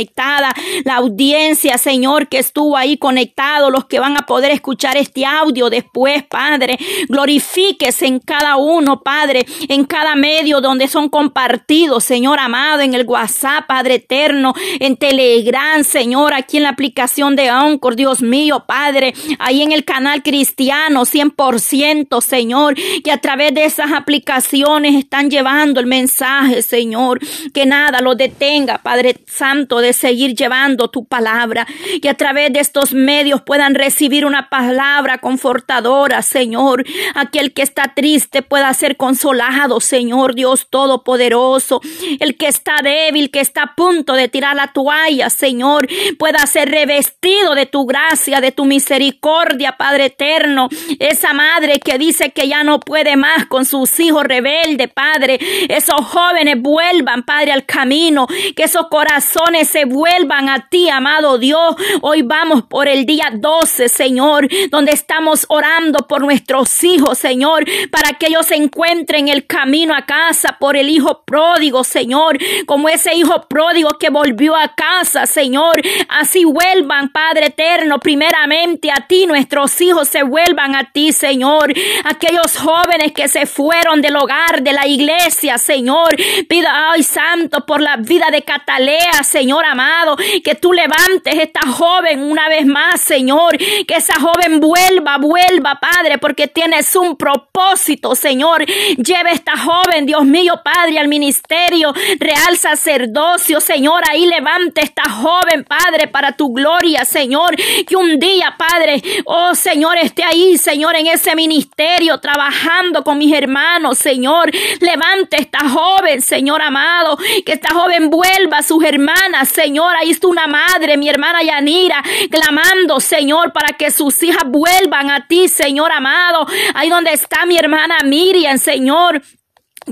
la 0.84 0.96
audiencia, 0.96 1.78
Señor, 1.78 2.28
que 2.28 2.38
estuvo 2.38 2.76
ahí 2.76 2.96
conectado, 2.96 3.70
los 3.70 3.86
que 3.86 3.98
van 3.98 4.16
a 4.16 4.26
poder 4.26 4.50
escuchar 4.50 4.96
este 4.96 5.24
audio 5.24 5.70
después, 5.70 6.22
Padre. 6.24 6.78
Glorifíquese 7.08 8.06
en 8.06 8.20
cada 8.20 8.56
uno, 8.56 9.02
Padre, 9.02 9.46
en 9.68 9.84
cada 9.84 10.14
medio 10.14 10.60
donde 10.60 10.88
son 10.88 11.08
compartidos, 11.08 12.04
Señor 12.04 12.38
amado, 12.38 12.82
en 12.82 12.94
el 12.94 13.06
WhatsApp, 13.06 13.66
Padre 13.66 13.96
eterno, 13.96 14.54
en 14.78 14.96
Telegram, 14.96 15.82
Señor, 15.84 16.34
aquí 16.34 16.58
en 16.58 16.64
la 16.64 16.70
aplicación 16.70 17.36
de 17.36 17.48
Anchor, 17.48 17.96
Dios 17.96 18.22
mío, 18.22 18.64
Padre, 18.66 19.14
ahí 19.38 19.62
en 19.62 19.72
el 19.72 19.84
canal 19.84 20.22
cristiano, 20.22 21.04
100%, 21.04 22.20
Señor, 22.20 22.74
que 23.02 23.12
a 23.12 23.18
través 23.18 23.54
de 23.54 23.64
esas 23.64 23.92
aplicaciones 23.92 24.94
están 24.94 25.30
llevando 25.30 25.80
el 25.80 25.86
mensaje, 25.86 26.62
Señor, 26.62 27.20
que 27.52 27.66
nada 27.66 28.00
lo 28.00 28.14
detenga, 28.14 28.78
Padre 28.78 29.16
Santo, 29.26 29.78
de 29.78 29.89
seguir 29.92 30.34
llevando 30.34 30.88
tu 30.88 31.04
palabra, 31.04 31.66
que 32.00 32.08
a 32.08 32.14
través 32.14 32.52
de 32.52 32.60
estos 32.60 32.92
medios 32.92 33.42
puedan 33.42 33.74
recibir 33.74 34.24
una 34.26 34.48
palabra 34.48 35.18
confortadora, 35.18 36.22
Señor, 36.22 36.84
aquel 37.14 37.52
que 37.52 37.62
está 37.62 37.92
triste 37.94 38.42
pueda 38.42 38.72
ser 38.74 38.96
consolado, 38.96 39.80
Señor 39.80 40.34
Dios 40.34 40.68
Todopoderoso, 40.70 41.80
el 42.18 42.36
que 42.36 42.48
está 42.48 42.76
débil, 42.82 43.30
que 43.30 43.40
está 43.40 43.62
a 43.62 43.74
punto 43.74 44.14
de 44.14 44.28
tirar 44.28 44.56
la 44.56 44.72
toalla, 44.72 45.30
Señor, 45.30 45.86
pueda 46.18 46.46
ser 46.46 46.70
revestido 46.70 47.54
de 47.54 47.66
tu 47.66 47.86
gracia, 47.86 48.40
de 48.40 48.52
tu 48.52 48.64
misericordia, 48.64 49.76
Padre 49.76 50.06
eterno, 50.06 50.68
esa 50.98 51.32
madre 51.32 51.80
que 51.80 51.98
dice 51.98 52.30
que 52.30 52.48
ya 52.48 52.64
no 52.64 52.80
puede 52.80 53.16
más 53.16 53.46
con 53.46 53.64
sus 53.64 53.98
hijos 54.00 54.24
rebeldes, 54.24 54.90
Padre, 54.92 55.38
esos 55.68 56.00
jóvenes 56.06 56.60
vuelvan, 56.60 57.22
Padre, 57.22 57.52
al 57.52 57.66
camino, 57.66 58.26
que 58.56 58.64
esos 58.64 58.88
corazones 58.88 59.68
se 59.68 59.79
vuelvan 59.84 60.48
a 60.48 60.68
ti, 60.68 60.88
amado 60.88 61.38
Dios. 61.38 61.76
Hoy 62.02 62.22
vamos 62.22 62.62
por 62.62 62.88
el 62.88 63.06
día 63.06 63.30
12, 63.32 63.88
Señor, 63.88 64.48
donde 64.70 64.92
estamos 64.92 65.46
orando 65.48 66.06
por 66.06 66.22
nuestros 66.22 66.82
hijos, 66.84 67.18
Señor, 67.18 67.64
para 67.90 68.18
que 68.18 68.26
ellos 68.26 68.46
se 68.46 68.56
encuentren 68.56 69.28
el 69.28 69.46
camino 69.46 69.94
a 69.94 70.06
casa 70.06 70.56
por 70.58 70.76
el 70.76 70.88
hijo 70.88 71.22
pródigo, 71.24 71.84
Señor, 71.84 72.38
como 72.66 72.88
ese 72.88 73.14
hijo 73.14 73.46
pródigo 73.48 73.90
que 73.98 74.10
volvió 74.10 74.56
a 74.56 74.74
casa, 74.74 75.26
Señor. 75.26 75.80
Así 76.08 76.44
vuelvan, 76.44 77.10
Padre 77.10 77.46
eterno, 77.46 77.98
primeramente 77.98 78.90
a 78.90 79.06
ti, 79.06 79.26
nuestros 79.26 79.80
hijos 79.80 80.08
se 80.08 80.22
vuelvan 80.22 80.74
a 80.74 80.92
ti, 80.92 81.12
Señor. 81.12 81.72
Aquellos 82.04 82.56
jóvenes 82.56 83.12
que 83.12 83.28
se 83.28 83.46
fueron 83.46 84.00
del 84.00 84.16
hogar, 84.16 84.62
de 84.62 84.72
la 84.72 84.86
iglesia, 84.86 85.58
Señor. 85.58 86.16
Pida, 86.48 86.90
ay, 86.92 87.02
Santo, 87.02 87.64
por 87.66 87.80
la 87.80 87.96
vida 87.96 88.30
de 88.30 88.42
Catalea, 88.42 89.22
Señor 89.22 89.64
amado, 89.70 90.16
que 90.44 90.54
tú 90.54 90.72
levantes 90.72 91.34
esta 91.34 91.60
joven 91.66 92.22
una 92.22 92.48
vez 92.48 92.66
más, 92.66 93.00
Señor. 93.00 93.56
Que 93.56 93.96
esa 93.96 94.18
joven 94.20 94.60
vuelva, 94.60 95.18
vuelva, 95.18 95.78
Padre, 95.80 96.18
porque 96.18 96.48
tienes 96.48 96.94
un 96.96 97.16
propósito, 97.16 98.14
Señor. 98.14 98.64
Lleve 98.64 99.32
esta 99.32 99.56
joven, 99.56 100.06
Dios 100.06 100.24
mío, 100.24 100.60
Padre, 100.64 100.98
al 100.98 101.08
ministerio, 101.08 101.92
real 102.18 102.56
sacerdocio, 102.56 103.60
Señor. 103.60 104.02
Ahí 104.10 104.26
levante 104.26 104.82
esta 104.82 105.08
joven, 105.08 105.64
Padre, 105.64 106.08
para 106.08 106.32
tu 106.32 106.52
gloria, 106.52 107.04
Señor. 107.04 107.54
Que 107.86 107.96
un 107.96 108.18
día, 108.18 108.56
Padre, 108.58 109.02
oh 109.24 109.54
Señor, 109.54 109.96
esté 109.98 110.24
ahí, 110.24 110.58
Señor, 110.58 110.96
en 110.96 111.06
ese 111.06 111.34
ministerio, 111.34 112.18
trabajando 112.18 113.04
con 113.04 113.18
mis 113.18 113.34
hermanos, 113.34 113.98
Señor. 113.98 114.50
Levante 114.80 115.36
esta 115.38 115.68
joven, 115.68 116.22
Señor 116.22 116.62
amado. 116.62 117.16
Que 117.44 117.52
esta 117.52 117.74
joven 117.74 118.10
vuelva 118.10 118.58
a 118.58 118.62
sus 118.62 118.82
hermanas, 118.84 119.48
Señor. 119.62 119.94
Ahí 119.96 120.10
está 120.10 120.26
una 120.26 120.46
madre, 120.46 120.96
mi 120.96 121.08
hermana 121.08 121.42
Yanira, 121.42 122.02
clamando, 122.30 122.98
Señor, 122.98 123.52
para 123.52 123.76
que 123.76 123.90
sus 123.90 124.22
hijas 124.22 124.44
vuelvan 124.46 125.10
a 125.10 125.26
ti, 125.26 125.48
Señor 125.48 125.92
amado. 125.92 126.46
Ahí 126.74 126.88
donde 126.88 127.12
está 127.12 127.44
mi 127.44 127.58
hermana 127.58 127.98
Miriam, 128.04 128.56
Señor 128.56 129.20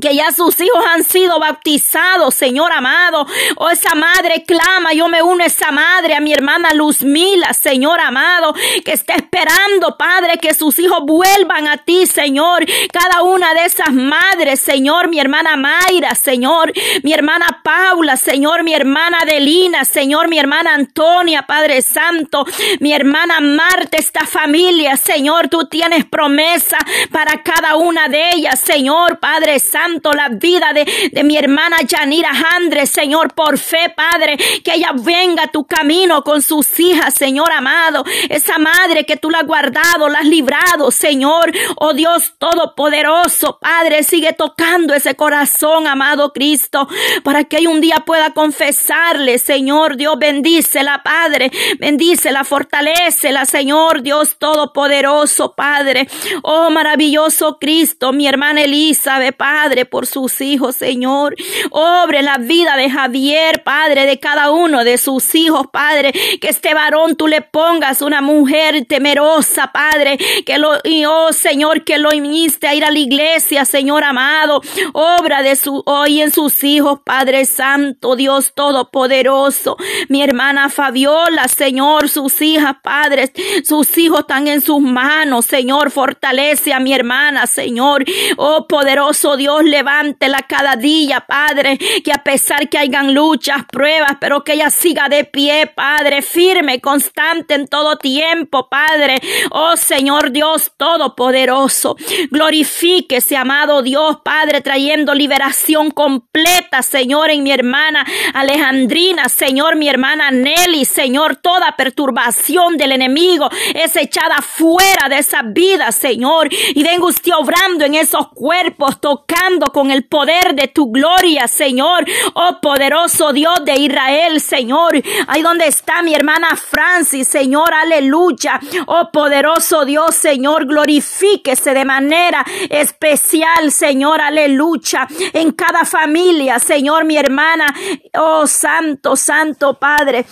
que 0.00 0.14
ya 0.14 0.30
sus 0.32 0.60
hijos 0.60 0.84
han 0.86 1.02
sido 1.02 1.40
bautizados, 1.40 2.34
Señor 2.34 2.72
amado. 2.72 3.26
Oh, 3.56 3.70
esa 3.70 3.94
madre 3.94 4.44
clama, 4.46 4.92
yo 4.92 5.08
me 5.08 5.22
uno 5.22 5.42
a 5.42 5.46
esa 5.46 5.72
madre, 5.72 6.14
a 6.14 6.20
mi 6.20 6.32
hermana 6.32 6.74
Luzmila, 6.74 7.54
Señor 7.54 7.98
amado, 7.98 8.54
que 8.84 8.92
está 8.92 9.14
esperando, 9.14 9.96
Padre, 9.96 10.38
que 10.38 10.52
sus 10.52 10.78
hijos 10.78 11.00
vuelvan 11.04 11.66
a 11.66 11.78
ti, 11.78 12.06
Señor. 12.06 12.66
Cada 12.92 13.22
una 13.22 13.54
de 13.54 13.64
esas 13.64 13.92
madres, 13.92 14.60
Señor, 14.60 15.08
mi 15.08 15.18
hermana 15.18 15.56
Mayra, 15.56 16.14
Señor, 16.14 16.72
mi 17.02 17.12
hermana 17.12 17.62
Paula, 17.64 18.16
Señor, 18.16 18.64
mi 18.64 18.74
hermana 18.74 19.20
Adelina, 19.22 19.86
Señor, 19.86 20.28
mi 20.28 20.38
hermana 20.38 20.74
Antonia, 20.74 21.46
Padre 21.46 21.80
Santo, 21.80 22.44
mi 22.80 22.92
hermana 22.92 23.40
Marta, 23.40 23.96
esta 23.96 24.26
familia, 24.26 24.96
Señor, 24.98 25.48
tú 25.48 25.66
tienes 25.66 26.04
promesa 26.04 26.76
para 27.10 27.42
cada 27.42 27.76
una 27.76 28.08
de 28.08 28.32
ellas, 28.34 28.60
Señor, 28.60 29.18
Padre 29.18 29.58
Santo 29.58 29.77
la 30.14 30.28
vida 30.28 30.72
de, 30.72 31.10
de 31.12 31.22
mi 31.22 31.36
hermana 31.36 31.78
Yanira 31.86 32.30
Andres, 32.56 32.90
Señor, 32.90 33.34
por 33.34 33.58
fe, 33.58 33.92
Padre, 33.94 34.36
que 34.36 34.74
ella 34.74 34.92
venga 34.94 35.44
a 35.44 35.48
tu 35.48 35.66
camino 35.66 36.22
con 36.22 36.42
sus 36.42 36.78
hijas, 36.80 37.14
Señor 37.14 37.52
amado, 37.52 38.04
esa 38.28 38.58
madre 38.58 39.04
que 39.04 39.16
tú 39.16 39.30
la 39.30 39.40
has 39.40 39.46
guardado, 39.46 40.08
la 40.08 40.20
has 40.20 40.26
librado, 40.26 40.90
Señor, 40.90 41.52
oh 41.76 41.92
Dios 41.92 42.34
Todopoderoso, 42.38 43.58
Padre, 43.60 44.02
sigue 44.02 44.32
tocando 44.32 44.94
ese 44.94 45.14
corazón, 45.14 45.86
amado 45.86 46.32
Cristo, 46.32 46.88
para 47.22 47.44
que 47.44 47.68
un 47.68 47.80
día 47.80 48.02
pueda 48.06 48.32
confesarle, 48.32 49.38
Señor, 49.38 49.96
Dios, 49.96 50.18
bendícela, 50.18 51.02
Padre, 51.02 51.50
bendícela, 51.78 52.44
fortalecela, 52.44 53.44
Señor, 53.44 54.02
Dios 54.02 54.36
Todopoderoso, 54.38 55.54
Padre, 55.54 56.08
oh 56.42 56.70
maravilloso 56.70 57.58
Cristo, 57.58 58.12
mi 58.12 58.26
hermana 58.26 58.62
Elizabeth, 58.62 59.36
Padre, 59.36 59.67
Padre, 59.68 59.84
por 59.84 60.06
sus 60.06 60.40
hijos, 60.40 60.76
Señor. 60.76 61.36
Obre 61.70 62.22
la 62.22 62.38
vida 62.38 62.74
de 62.74 62.88
Javier, 62.88 63.62
Padre, 63.62 64.06
de 64.06 64.18
cada 64.18 64.50
uno 64.50 64.82
de 64.82 64.96
sus 64.96 65.34
hijos, 65.34 65.66
Padre. 65.70 66.10
Que 66.40 66.48
este 66.48 66.72
varón 66.72 67.16
tú 67.16 67.26
le 67.26 67.42
pongas 67.42 68.00
una 68.00 68.22
mujer 68.22 68.86
temerosa, 68.88 69.70
Padre. 69.70 70.16
Que 70.46 70.56
lo, 70.56 70.78
y 70.84 71.04
oh 71.04 71.34
Señor, 71.34 71.84
que 71.84 71.98
lo 71.98 72.14
inste 72.14 72.66
a 72.66 72.74
ir 72.74 72.82
a 72.82 72.90
la 72.90 72.98
iglesia, 72.98 73.66
Señor 73.66 74.04
amado. 74.04 74.62
Obra 74.94 75.42
de 75.42 75.54
su, 75.54 75.82
hoy 75.84 76.22
en 76.22 76.32
sus 76.32 76.64
hijos, 76.64 77.00
Padre 77.04 77.44
Santo, 77.44 78.16
Dios 78.16 78.54
Todopoderoso. 78.54 79.76
Mi 80.08 80.22
hermana 80.22 80.70
Fabiola, 80.70 81.46
Señor, 81.48 82.08
sus 82.08 82.40
hijas, 82.40 82.76
padres, 82.82 83.32
sus 83.64 83.98
hijos 83.98 84.20
están 84.20 84.48
en 84.48 84.62
sus 84.62 84.80
manos, 84.80 85.44
Señor. 85.44 85.90
Fortalece 85.90 86.72
a 86.72 86.80
mi 86.80 86.94
hermana, 86.94 87.46
Señor. 87.46 88.06
Oh 88.38 88.66
poderoso 88.66 89.36
Dios 89.36 89.57
Levántela 89.64 90.42
cada 90.48 90.76
día, 90.76 91.20
Padre, 91.20 91.78
que 91.78 92.12
a 92.12 92.22
pesar 92.22 92.68
que 92.68 92.78
hayan 92.78 93.14
luchas, 93.14 93.64
pruebas, 93.70 94.16
pero 94.20 94.44
que 94.44 94.54
ella 94.54 94.70
siga 94.70 95.08
de 95.08 95.24
pie, 95.24 95.66
Padre, 95.66 96.22
firme, 96.22 96.80
constante 96.80 97.54
en 97.54 97.66
todo 97.66 97.96
tiempo, 97.96 98.68
Padre. 98.68 99.16
Oh 99.50 99.76
Señor 99.76 100.30
Dios 100.30 100.72
Todopoderoso, 100.76 101.96
glorifíquese, 102.30 103.36
amado 103.36 103.82
Dios, 103.82 104.18
Padre, 104.24 104.60
trayendo 104.60 105.14
liberación 105.14 105.90
completa, 105.90 106.82
Señor, 106.82 107.30
en 107.30 107.42
mi 107.42 107.50
hermana 107.50 108.06
Alejandrina, 108.34 109.28
Señor, 109.28 109.76
mi 109.76 109.88
hermana 109.88 110.30
Nelly, 110.30 110.84
Señor, 110.84 111.36
toda 111.36 111.76
perturbación 111.76 112.76
del 112.76 112.92
enemigo 112.92 113.48
es 113.74 113.96
echada 113.96 114.36
fuera 114.42 115.08
de 115.08 115.18
esa 115.18 115.42
vida, 115.42 115.92
Señor, 115.92 116.48
y 116.52 116.82
venga 116.82 117.06
usted 117.06 117.32
obrando 117.32 117.84
en 117.84 117.94
esos 117.94 118.28
cuerpos, 118.28 119.00
tocando 119.00 119.47
con 119.72 119.90
el 119.90 120.04
poder 120.04 120.54
de 120.54 120.68
tu 120.68 120.90
gloria, 120.92 121.48
Señor, 121.48 122.04
oh 122.34 122.58
poderoso 122.60 123.32
Dios 123.32 123.64
de 123.64 123.74
Israel, 123.80 124.40
Señor, 124.40 125.02
ahí 125.26 125.42
donde 125.42 125.66
está 125.66 126.02
mi 126.02 126.14
hermana 126.14 126.54
Francis, 126.54 127.28
Señor, 127.28 127.72
aleluya, 127.72 128.60
oh 128.86 129.10
poderoso 129.10 129.84
Dios, 129.84 130.14
Señor, 130.14 130.66
glorifíquese 130.66 131.72
de 131.72 131.84
manera 131.84 132.44
especial, 132.68 133.72
Señor, 133.72 134.20
aleluya, 134.20 135.08
en 135.32 135.52
cada 135.52 135.84
familia, 135.84 136.58
Señor, 136.58 137.04
mi 137.04 137.16
hermana, 137.16 137.74
oh 138.14 138.46
santo, 138.46 139.16
santo 139.16 139.78
Padre. 139.78 140.26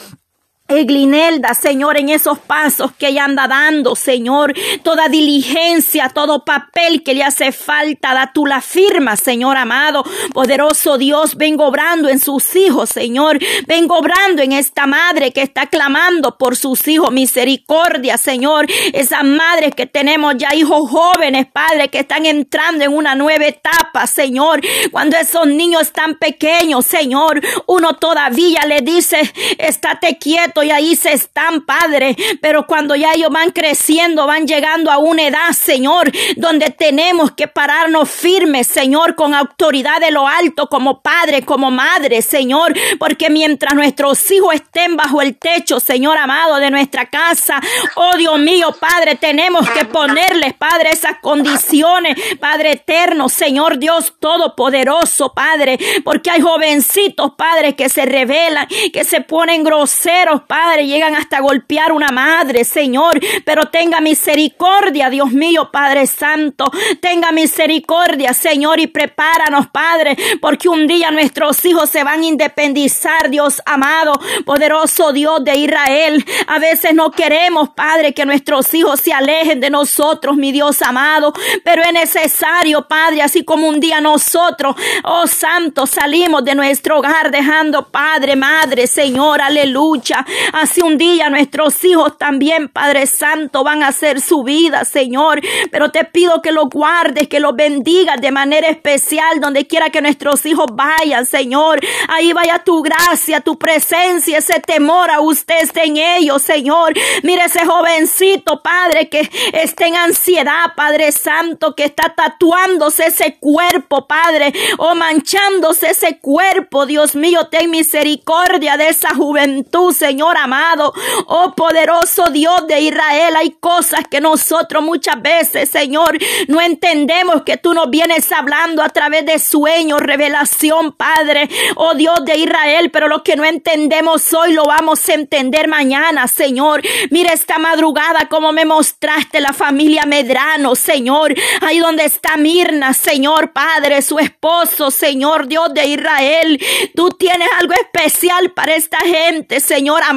Eglinelda, 0.68 1.54
Señor, 1.54 1.96
en 1.96 2.08
esos 2.08 2.38
pasos 2.40 2.90
que 2.98 3.08
ella 3.08 3.24
anda 3.24 3.46
dando, 3.46 3.94
Señor, 3.94 4.52
toda 4.82 5.08
diligencia, 5.08 6.08
todo 6.08 6.44
papel 6.44 7.04
que 7.04 7.14
le 7.14 7.22
hace 7.22 7.52
falta, 7.52 8.14
da 8.14 8.32
tú 8.32 8.46
la 8.46 8.60
firma, 8.60 9.16
Señor 9.16 9.56
amado, 9.56 10.04
poderoso 10.32 10.98
Dios, 10.98 11.36
vengo 11.36 11.66
obrando 11.66 12.08
en 12.08 12.18
sus 12.18 12.56
hijos, 12.56 12.90
Señor, 12.90 13.38
vengo 13.68 13.96
obrando 13.96 14.42
en 14.42 14.52
esta 14.52 14.86
madre 14.86 15.32
que 15.32 15.42
está 15.42 15.66
clamando 15.66 16.36
por 16.36 16.56
sus 16.56 16.88
hijos, 16.88 17.12
misericordia, 17.12 18.18
Señor, 18.18 18.66
esa 18.92 19.22
madre 19.22 19.70
que 19.70 19.86
tenemos 19.86 20.34
ya 20.36 20.52
hijos 20.54 20.90
jóvenes, 20.90 21.46
Padre, 21.52 21.88
que 21.88 22.00
están 22.00 22.26
entrando 22.26 22.84
en 22.84 22.92
una 22.92 23.14
nueva 23.14 23.46
etapa, 23.46 24.06
Señor, 24.08 24.60
cuando 24.90 25.16
esos 25.16 25.46
niños 25.46 25.82
están 25.82 26.16
pequeños, 26.16 26.84
Señor, 26.86 27.40
uno 27.66 27.94
todavía 27.94 28.62
le 28.66 28.80
dice, 28.80 29.32
estate 29.58 30.18
quieto, 30.18 30.55
y 30.62 30.70
ahí 30.70 30.96
se 30.96 31.12
están, 31.12 31.64
Padre. 31.64 32.16
Pero 32.40 32.66
cuando 32.66 32.94
ya 32.94 33.12
ellos 33.12 33.30
van 33.30 33.50
creciendo, 33.50 34.26
van 34.26 34.46
llegando 34.46 34.90
a 34.90 34.98
una 34.98 35.22
edad, 35.22 35.52
Señor, 35.52 36.10
donde 36.36 36.70
tenemos 36.70 37.32
que 37.32 37.48
pararnos 37.48 38.10
firmes, 38.10 38.66
Señor, 38.66 39.14
con 39.14 39.34
autoridad 39.34 40.00
de 40.00 40.10
lo 40.10 40.26
alto, 40.26 40.68
como 40.68 41.00
Padre, 41.00 41.42
como 41.42 41.70
Madre, 41.70 42.22
Señor. 42.22 42.74
Porque 42.98 43.30
mientras 43.30 43.74
nuestros 43.74 44.30
hijos 44.30 44.54
estén 44.54 44.96
bajo 44.96 45.22
el 45.22 45.36
techo, 45.38 45.80
Señor 45.80 46.16
amado, 46.18 46.56
de 46.56 46.70
nuestra 46.70 47.06
casa, 47.06 47.60
oh 47.94 48.16
Dios 48.16 48.38
mío, 48.38 48.74
Padre, 48.78 49.16
tenemos 49.16 49.68
que 49.70 49.84
ponerles, 49.84 50.54
Padre, 50.54 50.90
esas 50.90 51.18
condiciones, 51.20 52.16
Padre 52.40 52.72
eterno, 52.72 53.28
Señor 53.28 53.78
Dios 53.78 54.14
Todopoderoso, 54.18 55.32
Padre. 55.32 55.78
Porque 56.04 56.30
hay 56.30 56.40
jovencitos, 56.40 57.32
Padre, 57.36 57.74
que 57.74 57.88
se 57.88 58.04
rebelan, 58.06 58.66
que 58.92 59.04
se 59.04 59.20
ponen 59.20 59.64
groseros, 59.64 60.42
Padre, 60.46 60.86
llegan 60.86 61.14
hasta 61.14 61.40
golpear 61.40 61.92
una 61.92 62.08
madre, 62.08 62.64
Señor, 62.64 63.20
pero 63.44 63.66
tenga 63.66 64.00
misericordia, 64.00 65.10
Dios 65.10 65.32
mío, 65.32 65.70
Padre 65.70 66.06
Santo, 66.06 66.64
tenga 67.00 67.32
misericordia, 67.32 68.32
Señor, 68.32 68.80
y 68.80 68.86
prepáranos, 68.86 69.68
Padre, 69.68 70.16
porque 70.40 70.68
un 70.68 70.86
día 70.86 71.10
nuestros 71.10 71.64
hijos 71.64 71.90
se 71.90 72.04
van 72.04 72.20
a 72.20 72.26
independizar, 72.26 73.30
Dios 73.30 73.62
amado, 73.66 74.12
poderoso 74.44 75.12
Dios 75.12 75.44
de 75.44 75.56
Israel. 75.56 76.24
A 76.46 76.58
veces 76.58 76.94
no 76.94 77.10
queremos, 77.10 77.70
Padre, 77.70 78.14
que 78.14 78.26
nuestros 78.26 78.72
hijos 78.74 79.00
se 79.00 79.12
alejen 79.12 79.60
de 79.60 79.70
nosotros, 79.70 80.36
mi 80.36 80.52
Dios 80.52 80.82
amado, 80.82 81.32
pero 81.64 81.82
es 81.82 81.92
necesario, 81.92 82.86
Padre, 82.88 83.22
así 83.22 83.44
como 83.44 83.68
un 83.68 83.80
día 83.80 84.00
nosotros, 84.00 84.76
oh 85.04 85.26
Santo, 85.26 85.86
salimos 85.86 86.44
de 86.44 86.54
nuestro 86.54 86.98
hogar 86.98 87.30
dejando, 87.30 87.88
Padre, 87.88 88.36
Madre, 88.36 88.86
Señor, 88.86 89.40
aleluya, 89.40 90.24
Así 90.52 90.82
un 90.82 90.98
día 90.98 91.30
nuestros 91.30 91.82
hijos 91.84 92.16
también, 92.18 92.68
Padre 92.68 93.06
Santo, 93.06 93.64
van 93.64 93.82
a 93.82 93.88
hacer 93.88 94.20
su 94.20 94.42
vida, 94.42 94.84
Señor. 94.84 95.40
Pero 95.70 95.90
te 95.90 96.04
pido 96.04 96.42
que 96.42 96.52
los 96.52 96.68
guardes, 96.68 97.28
que 97.28 97.40
los 97.40 97.54
bendigas 97.54 98.20
de 98.20 98.30
manera 98.30 98.68
especial 98.68 99.40
donde 99.40 99.66
quiera 99.66 99.90
que 99.90 100.00
nuestros 100.00 100.44
hijos 100.46 100.66
vayan, 100.72 101.26
Señor. 101.26 101.80
Ahí 102.08 102.32
vaya 102.32 102.62
tu 102.64 102.82
gracia, 102.82 103.40
tu 103.40 103.58
presencia, 103.58 104.38
ese 104.38 104.60
temor 104.60 105.10
a 105.10 105.20
usted 105.20 105.62
esté 105.62 105.84
en 105.84 105.96
ellos, 105.96 106.42
Señor. 106.42 106.94
Mire 107.22 107.44
ese 107.44 107.64
jovencito, 107.64 108.62
Padre, 108.62 109.08
que 109.08 109.28
está 109.52 109.86
en 109.86 109.96
ansiedad, 109.96 110.72
Padre 110.76 111.12
Santo, 111.12 111.74
que 111.74 111.84
está 111.84 112.14
tatuándose 112.14 113.06
ese 113.06 113.36
cuerpo, 113.38 114.06
Padre, 114.06 114.52
o 114.78 114.94
manchándose 114.94 115.90
ese 115.90 116.18
cuerpo. 116.18 116.86
Dios 116.86 117.14
mío, 117.14 117.48
ten 117.48 117.70
misericordia 117.70 118.76
de 118.76 118.88
esa 118.88 119.14
juventud, 119.14 119.92
Señor. 119.92 120.25
Amado. 120.36 120.92
Oh 121.26 121.52
poderoso 121.54 122.24
Dios 122.30 122.66
de 122.66 122.80
Israel, 122.80 123.36
hay 123.36 123.50
cosas 123.60 124.00
que 124.10 124.20
nosotros 124.20 124.82
muchas 124.82 125.20
veces, 125.20 125.68
Señor, 125.68 126.18
no 126.48 126.60
entendemos 126.60 127.42
que 127.42 127.56
tú 127.56 127.74
nos 127.74 127.90
vienes 127.90 128.30
hablando 128.32 128.82
a 128.82 128.88
través 128.88 129.24
de 129.26 129.38
sueños, 129.38 130.00
revelación, 130.00 130.92
Padre. 130.92 131.48
Oh 131.76 131.94
Dios 131.94 132.24
de 132.24 132.38
Israel, 132.38 132.90
pero 132.90 133.08
lo 133.08 133.22
que 133.22 133.36
no 133.36 133.44
entendemos 133.44 134.32
hoy 134.32 134.52
lo 134.52 134.64
vamos 134.64 135.08
a 135.08 135.14
entender 135.14 135.68
mañana, 135.68 136.26
Señor. 136.26 136.82
Mira 137.10 137.32
esta 137.32 137.58
madrugada 137.58 138.28
como 138.28 138.52
me 138.52 138.64
mostraste 138.64 139.40
la 139.40 139.52
familia 139.52 140.06
Medrano, 140.06 140.74
Señor. 140.74 141.34
Ahí 141.60 141.78
donde 141.78 142.04
está 142.04 142.36
Mirna, 142.36 142.94
Señor, 142.94 143.52
Padre, 143.52 144.02
su 144.02 144.18
esposo, 144.18 144.90
Señor, 144.90 145.46
Dios 145.46 145.72
de 145.74 145.86
Israel. 145.86 146.60
Tú 146.94 147.10
tienes 147.10 147.48
algo 147.58 147.74
especial 147.74 148.50
para 148.52 148.74
esta 148.74 148.98
gente, 148.98 149.60
Señor 149.60 150.02
amado. 150.02 150.15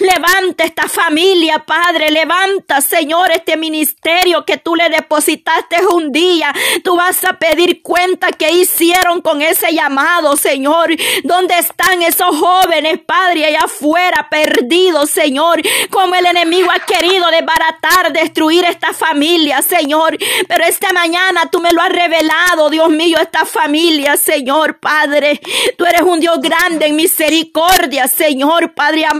Levanta 0.00 0.64
esta 0.64 0.88
familia, 0.88 1.60
Padre. 1.60 2.10
Levanta, 2.10 2.80
Señor, 2.80 3.30
este 3.30 3.56
ministerio 3.56 4.44
que 4.44 4.56
tú 4.56 4.74
le 4.74 4.88
depositaste 4.88 5.86
un 5.92 6.10
día. 6.10 6.52
Tú 6.82 6.96
vas 6.96 7.22
a 7.24 7.38
pedir 7.38 7.80
cuenta 7.80 8.32
que 8.32 8.50
hicieron 8.50 9.20
con 9.20 9.40
ese 9.40 9.72
llamado, 9.72 10.36
Señor. 10.36 10.90
¿Dónde 11.22 11.58
están 11.58 12.02
esos 12.02 12.36
jóvenes, 12.36 12.98
Padre, 13.06 13.46
allá 13.46 13.64
afuera, 13.66 14.26
perdidos, 14.28 15.10
Señor? 15.10 15.62
Como 15.90 16.16
el 16.16 16.26
enemigo 16.26 16.68
ha 16.70 16.80
querido 16.84 17.30
desbaratar, 17.30 18.12
destruir 18.12 18.64
esta 18.64 18.92
familia, 18.92 19.62
Señor. 19.62 20.18
Pero 20.48 20.64
esta 20.64 20.92
mañana 20.92 21.48
tú 21.52 21.60
me 21.60 21.72
lo 21.72 21.82
has 21.82 21.90
revelado, 21.90 22.68
Dios 22.68 22.90
mío, 22.90 23.18
esta 23.20 23.44
familia, 23.44 24.16
Señor, 24.16 24.80
Padre. 24.80 25.40
Tú 25.78 25.84
eres 25.84 26.02
un 26.02 26.18
Dios 26.18 26.40
grande 26.40 26.86
en 26.86 26.96
misericordia, 26.96 28.08
Señor, 28.08 28.74
Padre 28.74 29.04
amado. 29.04 29.19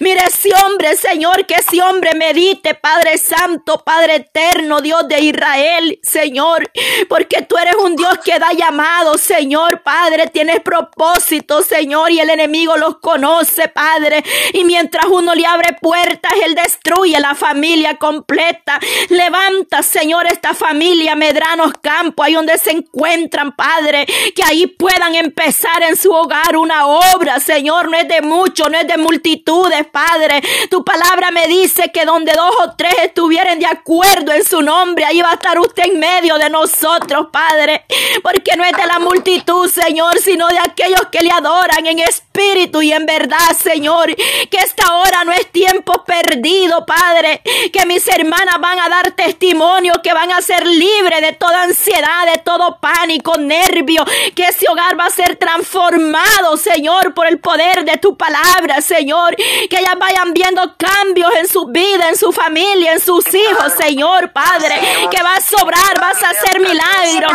Mire 0.00 0.22
ese 0.26 0.50
hombre, 0.64 0.96
Señor, 0.96 1.44
que 1.44 1.54
ese 1.54 1.82
hombre 1.82 2.14
medite, 2.14 2.74
Padre 2.74 3.18
Santo, 3.18 3.82
Padre 3.84 4.14
Eterno, 4.16 4.80
Dios 4.80 5.06
de 5.08 5.20
Israel, 5.20 5.98
Señor, 6.02 6.70
porque 7.06 7.42
tú 7.42 7.58
eres 7.58 7.74
un 7.74 7.96
Dios 7.96 8.18
que 8.24 8.38
da 8.38 8.52
llamado, 8.52 9.18
Señor, 9.18 9.82
Padre, 9.82 10.28
tienes 10.28 10.60
propósito, 10.60 11.60
Señor, 11.60 12.10
y 12.10 12.20
el 12.20 12.30
enemigo 12.30 12.78
los 12.78 12.98
conoce, 12.98 13.68
Padre, 13.68 14.24
y 14.54 14.64
mientras 14.64 15.04
uno 15.06 15.34
le 15.34 15.44
abre 15.44 15.76
puertas, 15.78 16.32
él 16.42 16.54
destruye 16.54 17.20
la 17.20 17.34
familia 17.34 17.98
completa. 17.98 18.80
Levanta, 19.10 19.82
Señor, 19.82 20.26
esta 20.28 20.54
familia, 20.54 21.14
Medranos 21.14 21.72
Campo, 21.82 22.22
ahí 22.22 22.32
donde 22.32 22.56
se 22.56 22.70
encuentran, 22.70 23.54
Padre, 23.54 24.06
que 24.34 24.42
ahí 24.44 24.66
puedan 24.66 25.14
empezar 25.14 25.82
en 25.82 25.96
su 25.96 26.10
hogar 26.10 26.56
una 26.56 26.86
obra, 26.86 27.38
Señor, 27.38 27.90
no 27.90 27.98
es 27.98 28.08
de 28.08 28.22
mucho, 28.22 28.70
no 28.70 28.78
es 28.78 28.86
de 28.86 28.96
multitudes, 29.10 29.86
Padre. 29.90 30.40
Tu 30.70 30.84
palabra 30.84 31.32
me 31.32 31.48
dice 31.48 31.90
que 31.92 32.04
donde 32.04 32.32
dos 32.32 32.54
o 32.60 32.76
tres 32.76 32.94
estuvieran 33.02 33.58
de 33.58 33.66
acuerdo 33.66 34.32
en 34.32 34.44
su 34.44 34.62
nombre, 34.62 35.04
ahí 35.04 35.20
va 35.20 35.30
a 35.30 35.34
estar 35.34 35.58
usted 35.58 35.86
en 35.86 35.98
medio 35.98 36.38
de 36.38 36.48
nosotros, 36.48 37.26
Padre. 37.32 37.84
Porque 38.22 38.56
no 38.56 38.62
es 38.64 38.72
de 38.72 38.86
la 38.86 39.00
multitud, 39.00 39.68
Señor, 39.68 40.18
sino 40.20 40.46
de 40.46 40.60
aquellos 40.60 41.02
que 41.10 41.24
le 41.24 41.32
adoran 41.32 41.86
en 41.86 41.98
espíritu 41.98 42.82
y 42.82 42.92
en 42.92 43.04
verdad, 43.04 43.50
Señor. 43.60 44.14
Que 44.14 44.58
esta 44.58 44.94
hora 44.94 45.24
no 45.24 45.32
es 45.32 45.50
tiempo 45.50 46.04
perdido, 46.04 46.86
Padre. 46.86 47.42
Que 47.72 47.86
mis 47.86 48.06
hermanas 48.06 48.60
van 48.60 48.78
a 48.78 48.88
dar 48.88 49.10
testimonio, 49.10 49.94
que 50.04 50.12
van 50.12 50.30
a 50.30 50.40
ser 50.40 50.64
libres 50.66 51.20
de 51.20 51.32
toda 51.32 51.64
ansiedad, 51.64 52.26
de 52.32 52.38
todo 52.38 52.78
pánico, 52.80 53.36
nervio. 53.38 54.04
Que 54.36 54.44
ese 54.44 54.68
hogar 54.68 54.98
va 54.98 55.06
a 55.06 55.10
ser 55.10 55.34
transformado, 55.34 56.56
Señor, 56.56 57.12
por 57.12 57.26
el 57.26 57.40
poder 57.40 57.84
de 57.84 57.96
tu 57.96 58.16
palabra, 58.16 58.80
Señor. 58.80 58.99
Señor. 59.00 59.34
Que 59.36 59.78
ellas 59.78 59.96
vayan 59.98 60.32
viendo 60.34 60.74
cambios 60.76 61.32
en 61.36 61.48
su 61.48 61.66
vida, 61.66 62.08
en 62.08 62.16
su 62.16 62.32
familia, 62.32 62.92
en 62.92 63.00
sus 63.00 63.24
hijos, 63.34 63.72
Señor, 63.78 64.30
Padre. 64.30 64.74
Que 65.10 65.22
vas 65.22 65.38
a 65.38 65.58
sobrar, 65.58 66.00
vas 66.00 66.22
a 66.22 66.30
hacer 66.30 66.60
milagros. 66.60 67.32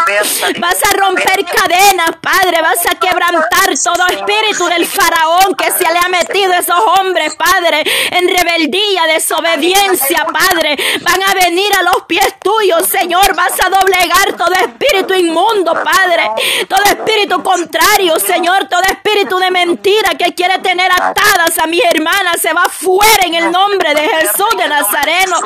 Vas 0.60 0.78
a 0.84 0.97
romper 0.97 1.43
cadenas, 1.45 2.12
Padre. 2.21 2.62
Vas 2.62 2.86
a 2.86 2.99
quebrantar 2.99 3.73
todo 3.84 4.06
espíritu 4.08 4.65
del 4.67 4.86
faraón 4.86 5.56
que 5.56 5.71
se 5.71 5.91
le 5.91 5.97
ha 5.97 6.08
metido 6.10 6.54
a 6.54 6.58
esos 6.58 6.80
hombres, 6.99 7.36
Padre, 7.36 7.84
en 8.12 8.28
rebeldía, 8.28 9.08
desobediencia, 9.08 10.25
Padre. 10.25 10.78
Van 11.01 11.21
a 11.23 11.34
venir 11.34 11.71
a 11.80 11.84
los 11.84 12.04
pies 12.08 12.28
tuyos, 12.43 12.88
Señor. 12.88 13.36
Vas 13.36 13.54
a 13.63 13.69
doblegar 13.69 14.34
todo 14.38 14.54
espíritu 14.54 15.15
inmundo, 15.15 15.73
Padre. 15.73 16.30
Todo 16.67 16.84
espíritu 16.84 17.41
contrario, 17.41 18.19
Señor. 18.19 18.67
Todo 18.69 18.82
espíritu 18.82 19.38
de 19.39 19.49
mentira 19.49 20.12
que 20.17 20.34
quiere 20.36 20.60
tener 20.60 20.91
atadas 20.91 21.44
a 21.62 21.67
mi 21.67 21.79
hermana 21.79 22.34
se 22.41 22.51
va 22.53 22.67
fuera 22.69 23.25
en 23.25 23.36
el 23.36 23.51
nombre 23.51 23.93
de 23.93 24.01
Jesús 24.01 24.49
de 24.58 24.67
Nazareno. 24.67 25.39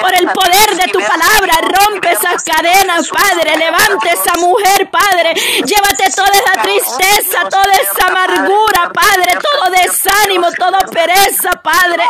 Por 0.00 0.14
el 0.14 0.26
poder 0.28 0.76
de 0.76 0.90
tu 0.92 0.98
palabra, 0.98 1.54
rompe 1.62 2.10
esas 2.10 2.42
cadenas, 2.42 3.08
Padre. 3.08 3.56
Levante 3.56 4.10
esa 4.10 4.34
mujer, 4.38 4.90
Padre. 4.90 5.34
Llévate 5.34 6.10
toda 6.14 6.30
esa 6.30 6.62
tristeza, 6.62 7.48
toda 7.48 7.72
esa 7.74 8.06
amargura, 8.08 8.90
Padre. 8.92 9.38
Todo 9.40 9.70
desánimo, 9.70 10.50
toda 10.52 10.78
pereza, 10.80 11.50
Padre. 11.62 12.04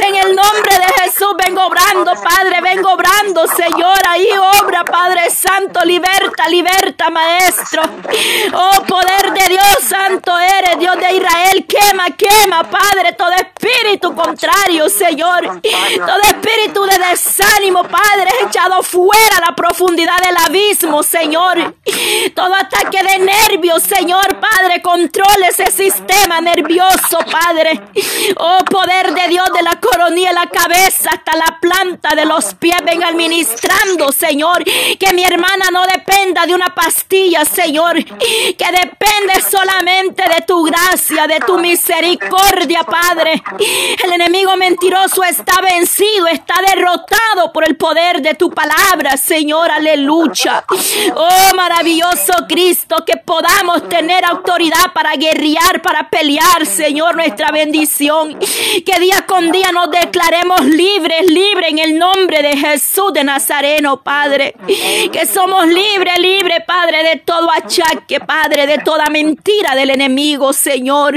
En 0.00 0.16
el 0.16 0.36
nombre 0.36 0.78
de 0.78 1.02
Jesús 1.02 1.19
obrando, 2.00 2.22
Padre. 2.22 2.60
Vengo 2.62 2.92
obrando, 2.92 3.46
Señor. 3.48 3.98
Ahí 4.08 4.28
obra, 4.62 4.84
Padre 4.84 5.30
Santo. 5.30 5.80
Liberta, 5.84 6.48
liberta, 6.48 7.10
Maestro. 7.10 7.82
Oh, 8.52 8.82
poder 8.82 9.32
de 9.32 9.48
Dios 9.48 9.78
Santo 9.82 10.32
eres, 10.38 10.78
Dios 10.78 10.96
de 10.96 11.12
Israel. 11.16 11.66
Quema, 11.66 12.06
quema, 12.16 12.64
Padre, 12.64 13.12
todo 13.16 13.32
espíritu 13.32 14.14
contrario, 14.14 14.88
Señor. 14.88 15.60
Todo 15.60 16.20
espíritu 16.28 16.84
de 16.84 16.98
desánimo, 17.10 17.82
Padre, 17.84 18.30
echado 18.46 18.82
fuera 18.82 19.36
a 19.38 19.50
la 19.50 19.56
profundidad 19.56 20.18
del 20.18 20.36
abismo, 20.46 21.02
Señor. 21.02 21.74
Todo 22.34 22.54
ataque 22.54 23.02
de 23.02 23.18
nervios, 23.18 23.82
Señor, 23.82 24.38
Padre, 24.38 24.82
controle 24.82 25.48
ese 25.48 25.70
sistema 25.70 26.40
nervioso, 26.40 27.18
Padre. 27.30 27.80
Oh, 28.36 28.58
poder 28.64 29.12
de 29.12 29.28
Dios 29.28 29.48
de 29.52 29.62
la 29.62 29.78
coronilla, 29.80 30.32
la 30.32 30.46
cabeza 30.46 31.10
hasta 31.12 31.36
la 31.36 31.58
planta 31.60 31.89
de 31.98 32.24
los 32.24 32.54
pies, 32.54 32.76
venga 32.84 33.08
administrando, 33.08 34.12
Señor. 34.12 34.62
Que 34.64 35.12
mi 35.12 35.24
hermana 35.24 35.66
no 35.72 35.82
dependa 35.84 36.46
de 36.46 36.54
una 36.54 36.74
pastilla, 36.74 37.44
Señor. 37.44 37.96
Que 38.04 38.66
depende 38.72 39.40
solamente 39.50 40.22
de 40.22 40.44
tu 40.46 40.62
gracia, 40.64 41.26
de 41.26 41.40
tu 41.40 41.58
misericordia, 41.58 42.80
Padre. 42.82 43.42
El 44.04 44.12
enemigo 44.12 44.56
mentiroso 44.56 45.24
está 45.24 45.60
vencido, 45.60 46.26
está 46.28 46.54
derrotado 46.66 47.52
por 47.52 47.64
el 47.66 47.76
poder 47.76 48.22
de 48.22 48.34
tu 48.34 48.50
palabra, 48.50 49.16
Señor. 49.16 49.70
Aleluya. 49.70 50.64
Oh, 51.14 51.54
maravilloso 51.54 52.32
Cristo, 52.48 53.04
que 53.06 53.16
podamos 53.16 53.88
tener 53.88 54.24
autoridad 54.24 54.92
para 54.94 55.14
guerrear, 55.14 55.82
para 55.82 56.08
pelear, 56.08 56.66
Señor, 56.66 57.16
nuestra 57.16 57.50
bendición. 57.50 58.38
Que 58.38 59.00
día 59.00 59.24
con 59.26 59.50
día 59.50 59.72
nos 59.72 59.90
declaremos 59.90 60.64
libres, 60.64 61.26
libres 61.26 61.70
en 61.70 61.79
el 61.80 61.98
nombre 61.98 62.42
de 62.42 62.56
Jesús 62.56 63.12
de 63.12 63.24
Nazareno, 63.24 64.02
Padre. 64.02 64.54
Que 65.12 65.26
somos 65.26 65.66
libres, 65.66 66.18
libres, 66.18 66.58
Padre, 66.66 67.02
de 67.02 67.16
todo 67.16 67.50
achaque, 67.50 68.20
Padre, 68.20 68.66
de 68.66 68.78
toda 68.78 69.06
mentira 69.06 69.74
del 69.74 69.90
enemigo, 69.90 70.52
Señor. 70.52 71.16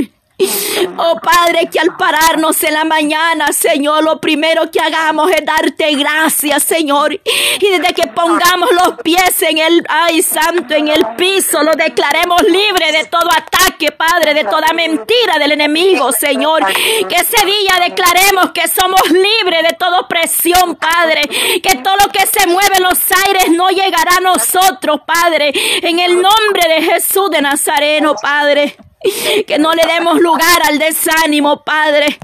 Oh 0.98 1.20
Padre, 1.22 1.70
que 1.72 1.80
al 1.80 1.96
pararnos 1.96 2.62
en 2.64 2.74
la 2.74 2.84
mañana, 2.84 3.54
Señor, 3.54 4.04
lo 4.04 4.20
primero 4.20 4.70
que 4.72 4.80
hagamos 4.80 5.32
es 5.32 5.46
darte 5.46 5.94
gracias, 5.96 6.64
Señor. 6.64 7.14
Y 7.14 7.70
desde 7.70 7.94
que 7.94 8.08
pongamos 8.08 8.70
los 8.72 9.02
pies 9.04 9.42
en 9.44 9.60
el, 9.60 9.86
ay 9.88 10.22
santo, 10.24 10.74
en 10.74 10.88
el 10.88 11.06
piso, 11.18 11.64
lo 11.64 11.74
declaremos 11.74 12.42
libre 12.44 12.92
de 12.92 13.06
todo 13.06 13.30
ataque, 13.32 13.92
Padre, 13.92 14.34
de 14.34 14.44
toda 14.44 14.74
mentira 14.74 15.38
del 15.40 15.54
enemigo, 15.54 16.12
Señor. 16.12 16.66
Que 16.66 17.16
ese 17.16 17.46
día 17.46 17.80
declaremos 17.88 18.52
que 18.52 18.68
somos 18.68 19.02
libres 19.10 19.64
de 19.64 19.76
toda 19.78 20.00
opresión, 20.02 20.76
Padre. 20.76 21.22
Que 21.62 21.78
todo 21.84 21.96
lo 21.98 22.12
que 22.12 22.26
se 22.26 22.48
mueve 22.48 22.78
en 22.78 22.84
los 22.84 23.00
aires 23.28 23.50
no 23.52 23.70
llegará 23.70 24.18
a 24.18 24.22
nosotros, 24.22 25.02
Padre. 25.06 25.54
En 25.82 26.00
el 26.00 26.16
nombre 26.22 26.68
de 26.70 26.82
Jesús 26.82 27.30
de 27.30 27.42
Nazareno, 27.42 28.16
Padre. 28.22 28.76
Que 29.48 29.58
no 29.60 29.74
le 29.74 29.84
demos 29.86 30.20
lugar 30.20 30.62
al 30.68 30.80
desánimo, 30.80 31.64
Padre. 31.64 32.20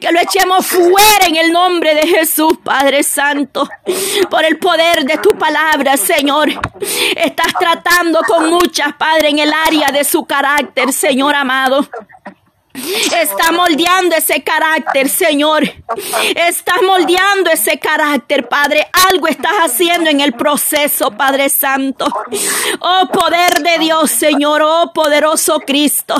Que 0.00 0.12
lo 0.12 0.20
echemos 0.20 0.66
fuera 0.66 1.26
en 1.26 1.36
el 1.36 1.52
nombre 1.52 1.94
de 1.94 2.06
Jesús, 2.06 2.58
Padre 2.62 3.02
Santo. 3.02 3.68
Por 4.30 4.44
el 4.44 4.58
poder 4.58 5.04
de 5.04 5.18
tu 5.18 5.30
palabra, 5.30 5.96
Señor. 5.96 6.50
Estás 7.16 7.52
tratando 7.58 8.20
con 8.26 8.50
muchas, 8.50 8.94
Padre, 8.94 9.30
en 9.30 9.38
el 9.38 9.52
área 9.52 9.90
de 9.90 10.04
su 10.04 10.24
carácter, 10.24 10.92
Señor 10.92 11.34
amado. 11.34 11.88
Está 13.20 13.52
moldeando 13.52 14.16
ese 14.16 14.42
carácter, 14.42 15.08
Señor. 15.08 15.62
Estás 16.34 16.82
moldeando 16.82 17.50
ese 17.50 17.78
carácter, 17.78 18.48
Padre. 18.48 18.86
Algo 19.10 19.26
estás 19.26 19.54
haciendo 19.64 20.10
en 20.10 20.20
el 20.20 20.34
proceso, 20.34 21.10
Padre 21.10 21.48
Santo. 21.48 22.06
Oh, 22.80 23.08
poder 23.12 23.62
de 23.62 23.78
Dios, 23.78 24.10
Señor. 24.10 24.62
Oh, 24.62 24.92
poderoso 24.92 25.60
Cristo. 25.60 26.14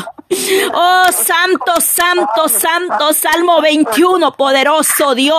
Oh, 0.74 1.04
santo, 1.12 1.80
santo, 1.80 2.48
santo. 2.48 3.12
Salmo 3.12 3.60
21, 3.60 4.32
poderoso 4.32 5.14
Dios. 5.14 5.38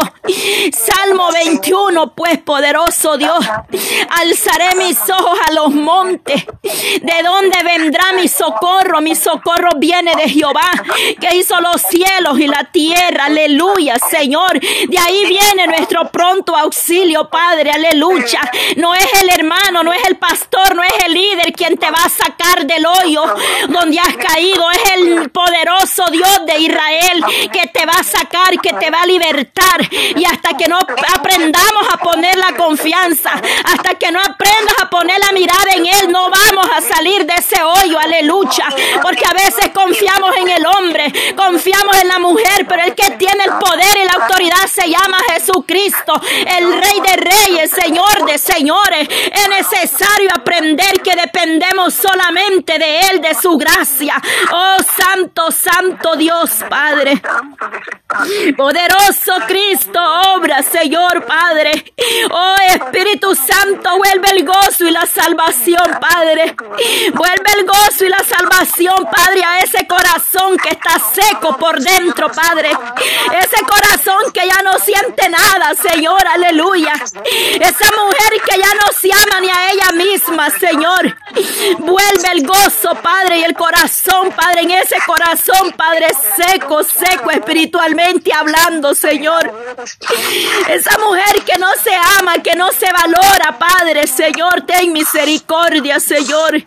Salmo 0.71 1.29
21, 1.31 2.13
pues, 2.15 2.39
poderoso 2.39 3.17
Dios. 3.17 3.45
Alzaré 4.21 4.75
mis 4.75 4.97
ojos 5.09 5.39
a 5.47 5.53
los 5.53 5.73
montes. 5.73 6.45
¿De 6.63 7.23
dónde 7.23 7.57
vendrá 7.63 8.13
mi 8.13 8.27
socorro? 8.27 9.01
Mi 9.01 9.15
socorro 9.15 9.69
viene 9.77 10.15
de 10.15 10.29
Jehová 10.29 10.69
que 11.15 11.35
hizo 11.35 11.59
los 11.61 11.81
cielos 11.81 12.39
y 12.39 12.47
la 12.47 12.65
tierra. 12.65 13.25
Aleluya, 13.25 13.95
Señor. 14.09 14.59
De 14.59 14.97
ahí 14.97 15.25
viene 15.25 15.67
nuestro 15.67 16.09
pronto 16.09 16.55
auxilio, 16.55 17.29
Padre. 17.29 17.71
Aleluya. 17.71 18.41
No 18.77 18.93
es 18.93 19.07
el 19.21 19.29
hermano, 19.29 19.83
no 19.83 19.93
es 19.93 20.03
el 20.07 20.17
pastor, 20.17 20.75
no 20.75 20.83
es 20.83 20.93
el 21.05 21.13
líder 21.13 21.53
quien 21.53 21.77
te 21.77 21.89
va 21.89 22.03
a 22.05 22.09
sacar 22.09 22.65
del 22.65 22.85
hoyo 22.85 23.23
donde 23.69 23.99
has 23.99 24.15
caído. 24.17 24.69
Es 24.71 24.91
el 24.93 25.29
poderoso 25.29 26.05
Dios 26.11 26.45
de 26.45 26.59
Israel 26.59 27.23
que 27.51 27.67
te 27.67 27.85
va 27.85 27.93
a 27.99 28.03
sacar, 28.03 28.59
que 28.61 28.73
te 28.73 28.89
va 28.89 29.01
a 29.01 29.07
libertar. 29.07 29.87
Y 30.15 30.25
hasta 30.25 30.55
que 30.57 30.67
no 30.67 30.77
aprendamos 30.77 31.87
a 31.91 31.97
poner 31.97 32.37
la 32.37 32.55
confianza, 32.55 33.31
hasta 33.63 33.95
que 33.95 34.11
no 34.11 34.19
aprendas 34.19 34.75
a 34.81 34.89
poner 34.89 35.19
la 35.19 35.31
mirada 35.31 35.71
en 35.75 35.85
Él, 35.85 36.11
no 36.11 36.29
vamos 36.29 36.67
a 36.75 36.81
salir 36.81 37.25
de 37.25 37.33
ese 37.35 37.61
hoyo. 37.61 37.99
Aleluya. 37.99 38.65
Porque 39.01 39.25
a 39.25 39.33
veces 39.33 39.69
confiamos 39.73 40.35
en 40.37 40.49
el 40.49 40.65
hombre 40.65 40.88
confiamos 41.35 42.01
en 42.01 42.07
la 42.07 42.19
mujer, 42.19 42.65
pero 42.67 42.83
el 42.83 42.95
que 42.95 43.11
tiene 43.11 43.43
el 43.45 43.51
poder 43.53 43.97
y 43.97 44.05
la 44.05 44.23
autoridad 44.23 44.67
se 44.67 44.89
llama 44.89 45.17
Jesucristo, 45.33 46.13
el 46.57 46.73
Rey 46.73 47.01
de 47.01 47.15
Reyes, 47.17 47.71
Señor 47.71 48.25
de 48.25 48.37
Señores. 48.37 49.07
Es 49.09 49.49
necesario 49.49 50.29
aprender 50.33 51.01
que 51.01 51.15
dependemos 51.15 51.93
solamente 51.93 52.77
de 52.77 52.99
Él, 53.11 53.21
de 53.21 53.33
su 53.35 53.57
gracia. 53.57 54.15
Oh 54.51 54.77
Santo, 54.97 55.51
Santo 55.51 56.15
Dios, 56.15 56.49
Padre. 56.69 57.21
Poderoso 58.57 59.33
Cristo, 59.47 59.99
obra, 60.35 60.63
Señor 60.63 61.25
Padre. 61.25 61.93
Oh 62.31 62.55
Espíritu 62.69 63.35
Santo, 63.35 63.97
vuelve 63.97 64.31
el 64.31 64.45
gozo 64.45 64.85
y 64.85 64.91
la 64.91 65.05
salvación, 65.05 65.99
Padre. 66.01 66.55
Vuelve 67.13 67.51
el 67.57 67.65
gozo 67.65 68.05
y 68.05 68.09
la 68.09 68.23
salvación, 68.23 69.07
Padre, 69.11 69.41
a 69.45 69.59
ese 69.59 69.85
corazón 69.87 70.57
que 70.57 70.78
está 70.79 70.99
seco 70.99 71.57
por 71.57 71.79
dentro, 71.79 72.29
Padre. 72.31 72.69
Ese 72.69 73.63
corazón 73.65 74.31
que 74.31 74.47
ya 74.47 74.61
no 74.63 74.77
siente 74.79 75.29
nada, 75.29 75.73
Señor, 75.75 76.25
aleluya. 76.27 76.93
Esa 76.93 77.91
mujer 77.97 78.41
que 78.47 78.57
ya 78.57 78.73
no 78.73 78.91
se 78.93 79.09
ama 79.11 79.41
ni 79.41 79.49
a 79.49 79.71
ella 79.71 79.91
misma, 79.93 80.49
Señor. 80.49 81.17
Vuelve 81.79 82.31
el 82.33 82.45
gozo, 82.45 82.95
Padre, 83.01 83.39
y 83.39 83.43
el 83.43 83.53
corazón, 83.53 84.31
Padre, 84.31 84.61
en 84.61 84.71
ese 84.71 84.95
corazón, 85.05 85.71
Padre, 85.77 86.07
seco, 86.35 86.83
seco 86.83 87.31
espiritualmente 87.31 88.31
hablando, 88.33 88.95
Señor. 88.95 89.51
Esa 90.69 90.97
mujer 90.97 91.43
que 91.45 91.57
no 91.57 91.67
se 91.83 91.95
ama, 92.19 92.33
que 92.43 92.55
no 92.55 92.71
se 92.71 92.91
valora, 92.91 93.57
Padre, 93.59 94.07
Señor, 94.07 94.61
ten 94.65 94.91
misericordia, 94.91 95.99
Señor. 95.99 96.61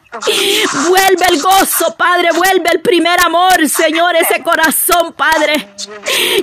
Vuelve 0.89 1.27
el 1.29 1.41
gozo, 1.41 1.95
Padre, 1.97 2.29
vuelve 2.35 2.71
el 2.71 2.81
primer 2.81 3.21
amor, 3.21 3.69
Señor 3.69 4.15
ese 4.17 4.43
corazón, 4.43 5.13
Padre. 5.13 5.75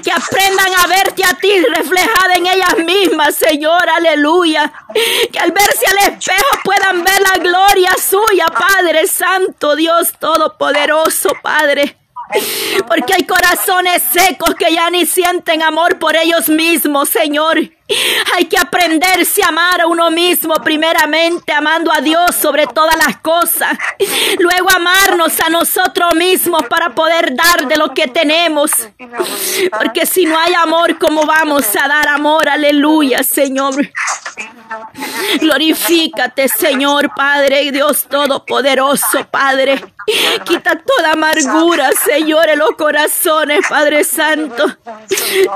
Que 0.03 0.12
aprendan 0.12 0.73
a 0.84 0.88
verte 0.88 1.23
a 1.23 1.34
ti 1.36 1.60
reflejada 1.62 2.34
en 2.36 2.47
ellas 2.47 2.77
mismas, 2.86 3.36
Señor, 3.36 3.89
aleluya. 3.89 4.71
Que 5.32 5.39
al 5.39 5.51
verse 5.51 5.86
al 5.88 6.13
espejo 6.13 6.60
puedan 6.63 7.03
ver 7.03 7.21
la 7.21 7.43
gloria 7.43 7.91
suya, 8.10 8.45
Padre 8.48 9.08
Santo, 9.08 9.76
Dios 9.76 10.13
Todopoderoso, 10.19 11.30
Padre. 11.41 11.98
Porque 12.88 13.13
hay 13.13 13.26
corazones 13.26 14.04
secos 14.04 14.56
que 14.56 14.74
ya 14.74 14.89
ni 14.89 15.06
sienten 15.06 15.63
amor 15.63 16.00
por 16.00 16.15
ellos 16.15 16.50
mismos, 16.50 17.10
Señor. 17.10 17.58
Hay 18.36 18.45
que 18.45 18.58
aprenderse 18.58 19.43
a 19.43 19.47
amar 19.47 19.82
a 19.82 19.88
uno 19.88 20.12
mismo, 20.12 20.54
primeramente 20.63 21.52
amando 21.52 21.91
a 21.91 22.02
Dios 22.02 22.36
sobre 22.36 22.67
todas 22.67 22.95
las 22.95 23.17
cosas. 23.17 23.78
Luego 24.39 24.69
amarnos 24.75 25.39
a 25.39 25.49
nosotros 25.49 26.15
mismos 26.15 26.63
para 26.69 26.93
poder 26.93 27.36
dar 27.36 27.67
de 27.67 27.78
lo 27.78 27.93
que 27.93 28.08
tenemos. 28.08 28.71
Porque 29.78 30.06
si 30.06 30.25
no 30.25 30.38
hay 30.39 30.54
amor, 30.54 30.97
¿cómo 30.97 31.25
vamos 31.25 31.65
a 31.82 31.88
dar 31.88 32.08
amor? 32.08 32.47
Aleluya, 32.47 33.23
Señor. 33.23 33.75
Glorifícate, 35.39 36.47
Señor, 36.47 37.12
Padre, 37.15 37.71
Dios 37.71 38.06
Todopoderoso, 38.08 39.25
Padre. 39.30 39.82
Quita 40.43 40.80
toda 40.80 41.13
amargura, 41.13 41.89
Señor, 41.91 42.49
en 42.49 42.60
los 42.60 42.71
corazones, 42.71 43.65
Padre 43.67 44.04
Santo. 44.04 44.65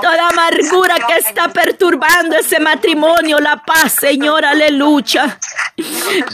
Toda 0.00 0.28
amargura 0.28 0.96
que 1.06 1.16
está 1.16 1.48
perturbando 1.48 2.23
ese 2.32 2.60
matrimonio, 2.60 3.38
la 3.38 3.62
paz, 3.64 3.92
Señor, 3.92 4.44
aleluya. 4.44 5.38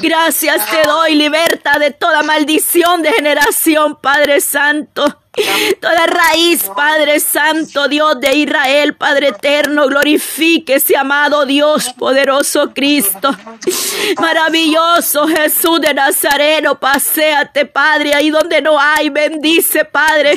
Gracias 0.02 0.70
te 0.70 0.82
doy, 0.86 1.14
libertad 1.14 1.78
de 1.80 1.90
toda 1.90 2.22
maldición 2.22 3.02
de 3.02 3.12
generación, 3.12 3.96
Padre 4.00 4.40
Santo. 4.40 5.20
Toda 5.80 6.06
raíz, 6.06 6.64
Padre 6.74 7.20
Santo, 7.20 7.86
Dios 7.86 8.18
de 8.20 8.34
Israel, 8.34 8.96
Padre 8.96 9.28
eterno, 9.28 9.86
glorifique 9.86 10.74
ese 10.74 10.96
amado 10.96 11.46
Dios, 11.46 11.92
poderoso 11.96 12.72
Cristo. 12.74 13.30
Maravilloso 14.18 15.28
Jesús 15.28 15.80
de 15.80 15.94
Nazareno, 15.94 16.80
paséate, 16.80 17.64
Padre, 17.64 18.14
ahí 18.14 18.30
donde 18.30 18.60
no 18.60 18.78
hay, 18.78 19.08
bendice, 19.10 19.84
Padre. 19.84 20.34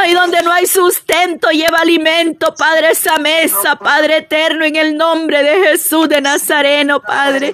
Ahí 0.00 0.14
donde 0.14 0.40
no 0.42 0.52
hay 0.52 0.66
sustento, 0.66 1.50
lleva 1.50 1.78
alimento, 1.78 2.54
Padre, 2.56 2.90
esa 2.90 3.16
mesa, 3.18 3.76
Padre 3.76 4.18
eterno, 4.18 4.64
en 4.64 4.76
el 4.76 4.96
nombre 4.96 5.42
de 5.42 5.68
Jesús 5.68 6.08
de 6.08 6.20
Nazareno, 6.20 7.02
Padre. 7.02 7.52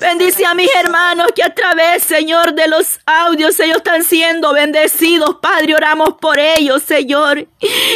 Bendice 0.00 0.44
a 0.44 0.54
mis 0.54 0.74
hermanos 0.74 1.28
que 1.34 1.44
a 1.44 1.54
través, 1.54 2.02
Señor, 2.02 2.54
de 2.54 2.66
los 2.66 2.98
audios 3.06 3.58
ellos 3.60 3.78
están 3.78 4.02
siendo 4.02 4.52
bendecidos, 4.52 5.36
Padre 5.40 5.75
oramos 5.76 6.14
por 6.20 6.38
ellos, 6.38 6.82
Señor. 6.82 7.46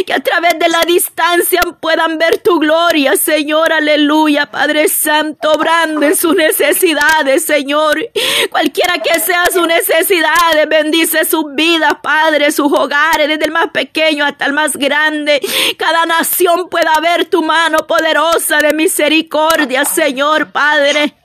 Que 0.07 0.13
a 0.13 0.21
través 0.21 0.59
de 0.59 0.69
la 0.69 0.83
distancia 0.83 1.61
puedan 1.81 2.19
ver 2.19 2.39
tu 2.39 2.59
gloria, 2.59 3.17
Señor. 3.17 3.73
Aleluya, 3.73 4.51
Padre 4.51 4.89
Santo, 4.89 5.53
obrando 5.53 6.07
en 6.07 6.17
sus 6.17 6.35
necesidades, 6.35 7.45
Señor. 7.45 7.99
Cualquiera 8.51 8.99
que 8.99 9.19
sea 9.21 9.45
su 9.53 9.67
necesidad, 9.67 10.69
bendice 10.69 11.25
sus 11.25 11.55
vidas, 11.55 11.95
Padre, 12.03 12.53
sus 12.53 12.73
hogares, 12.73 13.29
desde 13.29 13.45
el 13.45 13.53
más 13.53 13.69
pequeño 13.69 14.25
hasta 14.25 14.47
el 14.47 14.53
más 14.53 14.77
grande. 14.77 15.41
Cada 15.77 16.07
nación 16.07 16.69
pueda 16.69 16.93
ver 17.01 17.27
tu 17.27 17.43
mano 17.43 17.87
poderosa 17.87 18.59
de 18.59 18.73
misericordia, 18.73 19.85
Señor, 19.85 20.51
Padre. 20.53 21.20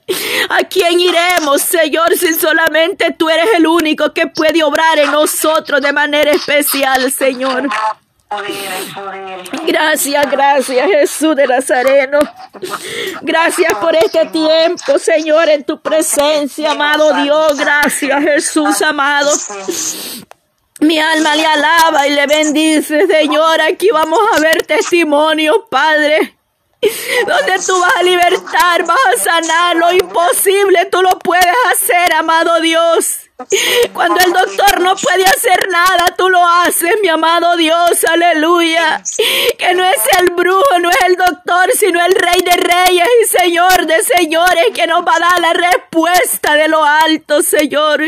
¿A 0.50 0.64
quién 0.64 1.00
iremos, 1.00 1.62
Señor, 1.62 2.16
si 2.16 2.34
solamente 2.36 3.16
tú 3.18 3.30
eres 3.30 3.50
el 3.56 3.66
único 3.66 4.14
que 4.14 4.28
puede 4.28 4.64
obrar 4.64 5.00
en 5.00 5.12
nosotros 5.12 5.82
de 5.82 5.92
manera 5.92 6.32
especial, 6.32 7.12
Señor? 7.12 7.68
Gracias, 9.66 10.32
gracias 10.32 10.88
Jesús 10.88 11.36
de 11.36 11.48
Nazareno. 11.48 12.20
Gracias 13.22 13.74
por 13.76 13.96
este 13.96 14.26
tiempo, 14.28 15.00
Señor, 15.00 15.50
en 15.50 15.64
tu 15.64 15.80
presencia, 15.80 16.72
amado 16.72 17.14
Dios. 17.24 17.58
Gracias, 17.58 18.24
Jesús, 18.24 18.82
amado. 18.82 19.32
Mi 20.82 21.00
alma 21.00 21.36
le 21.36 21.46
alaba 21.46 22.08
y 22.08 22.12
le 22.12 22.28
bendice, 22.28 23.08
Señor. 23.08 23.62
Aquí 23.62 23.90
vamos 23.92 24.20
a 24.36 24.40
ver 24.40 24.64
testimonios, 24.64 25.58
Padre 25.70 26.35
donde 27.28 27.54
tú 27.66 27.80
vas 27.80 27.96
a 27.98 28.04
libertar, 28.04 28.86
vas 28.86 28.98
a 29.16 29.24
sanar 29.24 29.76
lo 29.76 29.92
imposible, 29.92 30.86
tú 30.92 31.02
lo 31.02 31.20
puedes 31.20 31.56
hacer, 31.72 32.14
amado 32.14 32.60
Dios. 32.62 33.25
Cuando 33.94 34.16
el 34.24 34.32
doctor 34.32 34.80
no 34.80 34.96
puede 34.96 35.26
hacer 35.26 35.68
nada, 35.70 36.16
tú 36.18 36.30
lo 36.30 36.40
haces, 36.46 36.96
mi 37.02 37.10
amado 37.10 37.58
Dios, 37.58 38.06
aleluya. 38.10 39.04
Que 39.58 39.74
no 39.74 39.84
es 39.84 40.00
el 40.20 40.30
brujo, 40.30 40.80
no 40.80 40.90
es 40.90 41.02
el 41.06 41.18
doctor, 41.18 41.70
sino 41.78 42.04
el 42.06 42.16
rey 42.16 42.42
de 42.44 42.56
reyes 42.56 43.08
y 43.24 43.38
señor 43.38 43.86
de 43.86 44.02
señores 44.04 44.68
que 44.74 44.88
nos 44.88 45.06
va 45.06 45.18
a 45.18 45.20
dar 45.20 45.40
la 45.42 45.54
respuesta 45.54 46.56
de 46.56 46.70
lo 46.70 46.84
alto, 46.84 47.42
Señor. 47.42 48.02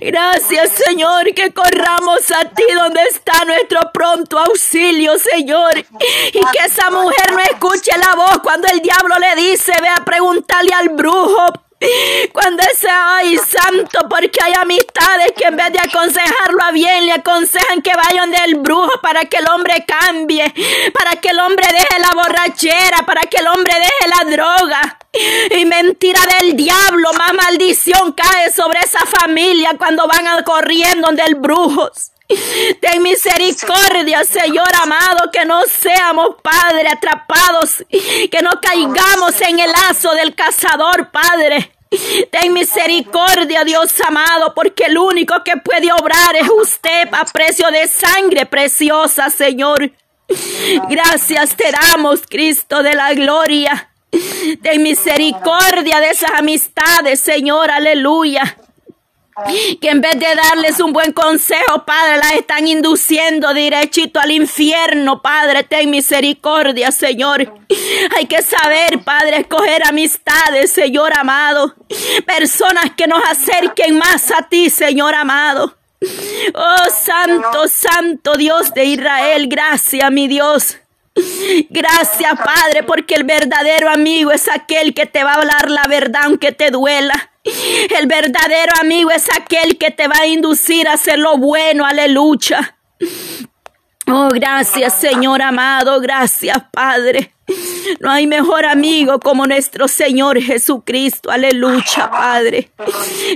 Gracias, 0.00 0.70
Señor, 0.86 1.32
que 1.34 1.52
corramos 1.52 2.30
a 2.32 2.50
ti 2.50 2.64
donde 2.74 3.00
está 3.10 3.46
nuestro 3.46 3.80
pronto 3.94 4.38
auxilio, 4.38 5.18
Señor. 5.18 5.78
Y 5.78 6.40
que 6.40 6.64
esa 6.66 6.90
mujer 6.90 7.32
no 7.32 7.40
escuche 7.40 7.92
la 7.96 8.14
voz 8.14 8.40
cuando 8.42 8.68
el 8.68 8.80
diablo 8.80 9.14
le 9.18 9.42
dice, 9.42 9.72
ve 9.80 9.88
a 9.88 10.04
preguntarle 10.04 10.74
al 10.74 10.90
brujo 10.90 11.46
cuando 12.32 12.62
ese 12.62 12.88
ay 12.90 13.36
santo, 13.38 14.08
porque 14.08 14.38
hay 14.42 14.54
amistades 14.60 15.32
que 15.36 15.44
en 15.44 15.56
vez 15.56 15.72
de 15.72 15.78
aconsejarlo 15.78 16.62
a 16.64 16.70
bien, 16.72 17.06
le 17.06 17.12
aconsejan 17.12 17.82
que 17.82 17.92
vayan 17.94 18.30
del 18.30 18.56
brujo 18.56 18.92
para 19.02 19.24
que 19.24 19.38
el 19.38 19.48
hombre 19.48 19.84
cambie, 19.86 20.52
para 20.92 21.16
que 21.20 21.28
el 21.28 21.40
hombre 21.40 21.66
deje 21.70 22.00
la 22.00 22.10
borrachera, 22.14 23.06
para 23.06 23.22
que 23.22 23.38
el 23.38 23.46
hombre 23.48 23.74
deje 23.74 24.14
la 24.16 24.30
droga. 24.30 24.98
Y 25.58 25.64
mentira 25.66 26.20
del 26.38 26.56
diablo, 26.56 27.12
más 27.12 27.34
maldición 27.34 28.12
cae 28.12 28.50
sobre 28.50 28.80
esa 28.80 29.04
familia 29.04 29.74
cuando 29.76 30.06
van 30.06 30.42
corriendo 30.44 31.08
del 31.12 31.34
brujo. 31.34 31.90
Ten 32.80 33.02
misericordia, 33.02 34.24
Señor 34.24 34.68
amado, 34.82 35.30
que 35.30 35.44
no 35.44 35.62
seamos, 35.66 36.36
Padre, 36.42 36.88
atrapados, 36.88 37.84
que 37.88 38.40
no 38.42 38.50
caigamos 38.60 39.40
en 39.42 39.58
el 39.58 39.70
lazo 39.70 40.12
del 40.14 40.34
cazador, 40.34 41.10
Padre. 41.10 41.72
Ten 42.30 42.52
misericordia, 42.52 43.64
Dios 43.64 43.92
amado, 44.06 44.54
porque 44.54 44.84
el 44.84 44.96
único 44.96 45.42
que 45.44 45.56
puede 45.58 45.92
obrar 45.92 46.36
es 46.36 46.48
usted 46.48 47.08
a 47.12 47.24
precio 47.26 47.70
de 47.70 47.86
sangre 47.86 48.46
preciosa, 48.46 49.28
Señor. 49.28 49.92
Gracias 50.88 51.54
te 51.54 51.70
damos, 51.70 52.22
Cristo 52.28 52.82
de 52.82 52.94
la 52.94 53.12
gloria. 53.12 53.90
Ten 54.62 54.82
misericordia 54.82 56.00
de 56.00 56.10
esas 56.10 56.30
amistades, 56.32 57.20
Señor, 57.20 57.70
aleluya 57.70 58.56
que 59.80 59.88
en 59.88 60.00
vez 60.00 60.18
de 60.18 60.26
darles 60.34 60.80
un 60.80 60.92
buen 60.92 61.12
consejo, 61.12 61.84
Padre, 61.84 62.18
las 62.18 62.32
están 62.34 62.66
induciendo 62.66 63.54
derechito 63.54 64.20
al 64.20 64.30
infierno, 64.30 65.22
Padre, 65.22 65.64
ten 65.64 65.90
misericordia, 65.90 66.90
Señor. 66.90 67.52
Hay 68.16 68.26
que 68.26 68.42
saber, 68.42 69.02
Padre, 69.04 69.38
escoger 69.38 69.86
amistades, 69.86 70.72
Señor 70.72 71.16
amado, 71.16 71.74
personas 72.26 72.92
que 72.96 73.06
nos 73.06 73.22
acerquen 73.24 73.96
más 73.96 74.30
a 74.30 74.48
ti, 74.48 74.70
Señor 74.70 75.14
amado. 75.14 75.76
Oh, 76.54 76.90
santo, 76.90 77.68
santo 77.68 78.34
Dios 78.34 78.74
de 78.74 78.84
Israel, 78.84 79.46
gracias, 79.48 80.10
mi 80.10 80.28
Dios. 80.28 80.78
Gracias, 81.70 82.32
Padre, 82.38 82.82
porque 82.82 83.14
el 83.14 83.24
verdadero 83.24 83.90
amigo 83.90 84.30
es 84.30 84.48
aquel 84.48 84.94
que 84.94 85.06
te 85.06 85.22
va 85.24 85.32
a 85.32 85.36
hablar 85.36 85.70
la 85.70 85.84
verdad 85.88 86.22
aunque 86.24 86.52
te 86.52 86.70
duela. 86.70 87.31
El 87.98 88.06
verdadero 88.06 88.72
amigo 88.80 89.10
es 89.10 89.26
aquel 89.34 89.78
que 89.78 89.90
te 89.90 90.06
va 90.06 90.18
a 90.20 90.26
inducir 90.26 90.88
a 90.88 90.94
hacer 90.94 91.18
lo 91.18 91.36
bueno, 91.36 91.84
aleluya. 91.84 92.76
Oh, 94.06 94.28
gracias, 94.28 95.00
Señor 95.00 95.42
amado, 95.42 96.00
gracias, 96.00 96.56
Padre. 96.70 97.32
No 98.00 98.10
hay 98.10 98.26
mejor 98.26 98.64
amigo 98.64 99.20
como 99.20 99.46
nuestro 99.46 99.88
Señor 99.88 100.40
Jesucristo. 100.40 101.30
Aleluya, 101.30 102.10
Padre. 102.10 102.70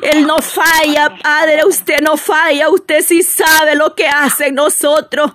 Él 0.03 0.27
no 0.27 0.39
falla, 0.39 1.17
Padre. 1.23 1.65
Usted 1.67 2.01
no 2.01 2.17
falla. 2.17 2.69
Usted 2.71 3.03
sí 3.03 3.23
sabe 3.23 3.75
lo 3.75 3.95
que 3.95 4.07
hace 4.07 4.51
nosotros. 4.53 5.33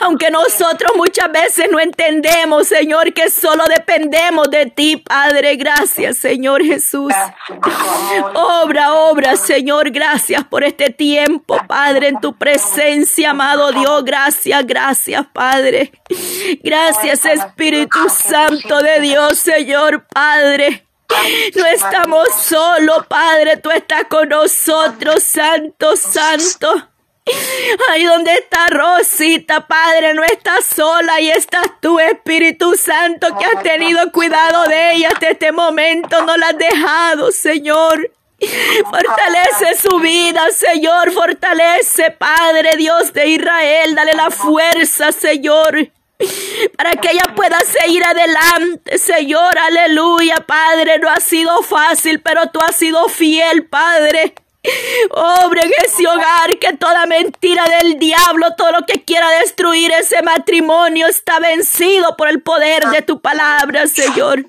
Aunque 0.00 0.30
nosotros 0.30 0.92
muchas 0.96 1.32
veces 1.32 1.68
no 1.70 1.80
entendemos, 1.80 2.68
Señor, 2.68 3.12
que 3.14 3.30
solo 3.30 3.64
dependemos 3.64 4.50
de 4.50 4.66
ti, 4.66 4.96
Padre. 4.96 5.56
Gracias, 5.56 6.18
Señor 6.18 6.62
Jesús. 6.62 7.12
Obra, 8.34 8.94
obra, 8.94 9.36
Señor. 9.36 9.90
Gracias 9.90 10.44
por 10.44 10.64
este 10.64 10.90
tiempo, 10.90 11.58
Padre, 11.66 12.08
en 12.08 12.20
tu 12.20 12.36
presencia, 12.36 13.30
amado 13.30 13.72
Dios. 13.72 14.04
Gracias, 14.04 14.66
gracias, 14.66 15.26
Padre. 15.32 15.92
Gracias, 16.62 17.24
Espíritu 17.24 17.98
Santo 18.16 18.78
de 18.80 19.00
Dios, 19.00 19.38
Señor 19.38 20.06
Padre. 20.06 20.86
No 21.54 21.66
estamos 21.66 22.28
solos, 22.42 23.06
Padre, 23.06 23.56
tú 23.58 23.70
estás 23.70 24.04
con 24.08 24.28
nosotros, 24.28 25.22
Santo, 25.22 25.96
Santo. 25.96 26.88
Ahí 27.88 28.04
donde 28.04 28.32
está 28.34 28.68
Rosita, 28.68 29.66
Padre, 29.66 30.14
no 30.14 30.22
estás 30.24 30.64
sola 30.64 31.20
y 31.20 31.30
estás 31.30 31.66
tú, 31.80 31.98
Espíritu 31.98 32.74
Santo, 32.76 33.28
que 33.36 33.44
has 33.44 33.62
tenido 33.62 34.12
cuidado 34.12 34.64
de 34.68 34.92
ella 34.92 35.08
hasta 35.12 35.30
este 35.30 35.52
momento, 35.52 36.24
no 36.24 36.36
la 36.36 36.48
has 36.48 36.58
dejado, 36.58 37.32
Señor. 37.32 38.10
Fortalece 38.84 39.88
su 39.88 39.98
vida, 39.98 40.42
Señor. 40.52 41.10
Fortalece, 41.12 42.10
Padre 42.12 42.76
Dios 42.76 43.12
de 43.12 43.28
Israel. 43.28 43.94
Dale 43.94 44.12
la 44.12 44.30
fuerza, 44.30 45.10
Señor. 45.10 45.90
Para 46.76 46.92
que 46.92 47.10
ella 47.10 47.34
pueda 47.34 47.58
seguir 47.60 48.02
adelante, 48.04 48.98
Señor. 48.98 49.58
Aleluya, 49.58 50.36
Padre. 50.46 50.98
No 50.98 51.10
ha 51.10 51.20
sido 51.20 51.62
fácil, 51.62 52.20
pero 52.20 52.48
tú 52.50 52.60
has 52.60 52.76
sido 52.76 53.08
fiel, 53.08 53.66
Padre. 53.66 54.34
Obre 55.10 55.62
en 55.62 55.72
ese 55.84 56.06
hogar 56.06 56.58
que 56.58 56.72
toda 56.76 57.06
mentira 57.06 57.64
del 57.78 57.98
diablo, 57.98 58.54
todo 58.56 58.72
lo 58.72 58.86
que 58.86 59.04
quiera 59.04 59.30
destruir 59.40 59.92
ese 59.92 60.22
matrimonio 60.22 61.06
está 61.06 61.38
vencido 61.38 62.16
por 62.16 62.28
el 62.28 62.42
poder 62.42 62.86
de 62.88 63.02
tu 63.02 63.20
palabra, 63.20 63.86
Señor. 63.86 64.46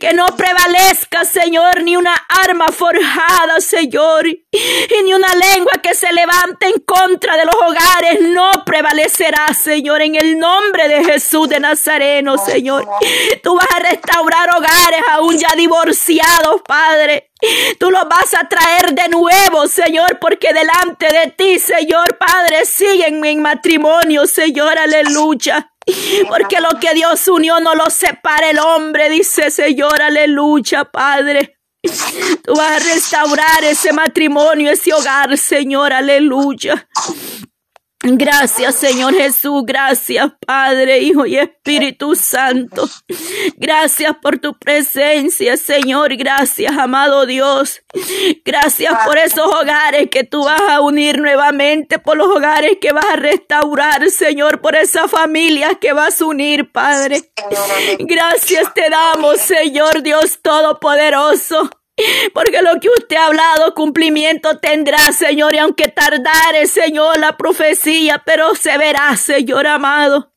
Que 0.00 0.14
no 0.14 0.26
prevalezca, 0.36 1.24
Señor, 1.26 1.82
ni 1.82 1.96
una 1.96 2.14
arma 2.44 2.72
forjada, 2.72 3.60
Señor, 3.60 4.26
y 4.26 5.02
ni 5.04 5.12
una 5.12 5.34
lengua 5.34 5.74
que 5.82 5.94
se 5.94 6.10
levante 6.12 6.66
en 6.66 6.80
contra 6.80 7.36
de 7.36 7.44
los 7.44 7.54
hogares 7.54 8.20
no 8.22 8.64
prevalecerá, 8.64 9.52
Señor, 9.52 10.00
en 10.00 10.14
el 10.14 10.38
nombre 10.38 10.88
de 10.88 11.04
Jesús 11.04 11.48
de 11.48 11.60
Nazareno, 11.60 12.38
Señor. 12.38 12.88
Tú 13.42 13.54
vas 13.54 13.68
a 13.76 13.80
restaurar 13.80 14.48
hogares 14.56 15.02
aún 15.10 15.36
ya 15.36 15.54
divorciados, 15.56 16.62
Padre. 16.66 17.30
Tú 17.78 17.90
los 17.90 18.08
vas 18.08 18.32
a 18.34 18.48
traer 18.48 18.94
de 18.94 19.08
nuevo, 19.10 19.66
Señor, 19.66 20.18
porque 20.18 20.54
delante 20.54 21.06
de 21.12 21.30
ti, 21.32 21.58
Señor, 21.58 22.16
Padre, 22.16 22.64
siguen 22.64 23.22
en 23.24 23.42
matrimonio, 23.42 24.26
Señor, 24.26 24.78
aleluya. 24.78 25.73
Porque 26.28 26.60
lo 26.60 26.78
que 26.80 26.94
Dios 26.94 27.26
unió 27.28 27.60
no 27.60 27.74
lo 27.74 27.90
separa 27.90 28.50
el 28.50 28.58
hombre, 28.58 29.10
dice 29.10 29.50
Señor, 29.50 30.00
aleluya, 30.00 30.84
Padre. 30.84 31.58
Tú 32.42 32.54
vas 32.54 32.80
a 32.80 32.94
restaurar 32.94 33.62
ese 33.64 33.92
matrimonio, 33.92 34.70
ese 34.70 34.94
hogar, 34.94 35.36
Señor, 35.36 35.92
aleluya. 35.92 36.88
Gracias, 38.06 38.74
Señor 38.74 39.14
Jesús. 39.14 39.62
Gracias, 39.64 40.30
Padre, 40.46 40.98
Hijo 40.98 41.24
y 41.24 41.38
Espíritu 41.38 42.14
Santo. 42.14 42.86
Gracias 43.56 44.14
por 44.20 44.38
tu 44.38 44.58
presencia, 44.58 45.56
Señor. 45.56 46.14
Gracias, 46.16 46.76
amado 46.76 47.24
Dios. 47.24 47.80
Gracias 48.44 48.94
por 49.06 49.16
esos 49.16 49.46
hogares 49.46 50.10
que 50.10 50.22
tú 50.22 50.44
vas 50.44 50.60
a 50.68 50.82
unir 50.82 51.18
nuevamente, 51.18 51.98
por 51.98 52.18
los 52.18 52.26
hogares 52.26 52.76
que 52.78 52.92
vas 52.92 53.06
a 53.06 53.16
restaurar, 53.16 54.10
Señor, 54.10 54.60
por 54.60 54.76
esas 54.76 55.10
familias 55.10 55.72
que 55.80 55.94
vas 55.94 56.20
a 56.20 56.26
unir, 56.26 56.70
Padre. 56.72 57.32
Gracias 58.00 58.74
te 58.74 58.90
damos, 58.90 59.40
Señor 59.40 60.02
Dios 60.02 60.40
Todopoderoso. 60.42 61.70
Porque 62.32 62.60
lo 62.62 62.80
que 62.80 62.88
usted 62.88 63.16
ha 63.16 63.26
hablado, 63.26 63.74
cumplimiento 63.74 64.58
tendrá, 64.58 64.98
Señor, 65.12 65.54
y 65.54 65.58
aunque 65.58 65.88
tardare, 65.88 66.66
Señor, 66.66 67.18
la 67.18 67.36
profecía, 67.36 68.22
pero 68.24 68.54
se 68.54 68.76
verá, 68.78 69.16
Señor 69.16 69.66
amado. 69.66 70.32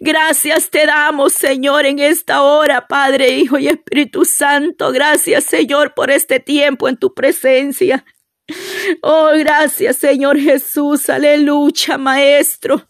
Gracias 0.00 0.70
te 0.70 0.86
damos, 0.86 1.34
Señor, 1.34 1.84
en 1.84 1.98
esta 1.98 2.42
hora, 2.42 2.88
Padre, 2.88 3.36
Hijo 3.36 3.58
y 3.58 3.68
Espíritu 3.68 4.24
Santo. 4.24 4.92
Gracias, 4.92 5.44
Señor, 5.44 5.92
por 5.92 6.10
este 6.10 6.40
tiempo 6.40 6.88
en 6.88 6.96
tu 6.96 7.12
presencia. 7.12 8.04
Oh, 9.02 9.30
gracias, 9.36 9.96
Señor 9.96 10.38
Jesús. 10.38 11.08
Aleluya, 11.10 11.98
Maestro 11.98 12.86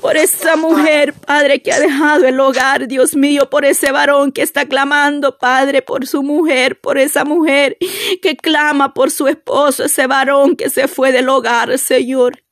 por 0.00 0.16
esa 0.16 0.56
mujer, 0.56 1.12
Padre, 1.12 1.62
que 1.62 1.72
ha 1.72 1.80
dejado 1.80 2.26
el 2.26 2.38
hogar, 2.40 2.88
Dios 2.88 3.14
mío, 3.14 3.48
por 3.50 3.64
ese 3.64 3.92
varón 3.92 4.32
que 4.32 4.42
está 4.42 4.66
clamando, 4.66 5.38
Padre, 5.38 5.82
por 5.82 6.06
su 6.06 6.22
mujer, 6.22 6.80
por 6.80 6.98
esa 6.98 7.24
mujer 7.24 7.76
que 8.20 8.36
clama 8.36 8.94
por 8.94 9.10
su 9.10 9.28
esposo, 9.28 9.84
ese 9.84 10.06
varón 10.06 10.56
que 10.56 10.70
se 10.70 10.88
fue 10.88 11.12
del 11.12 11.28
hogar, 11.28 11.78
Señor. 11.78 12.42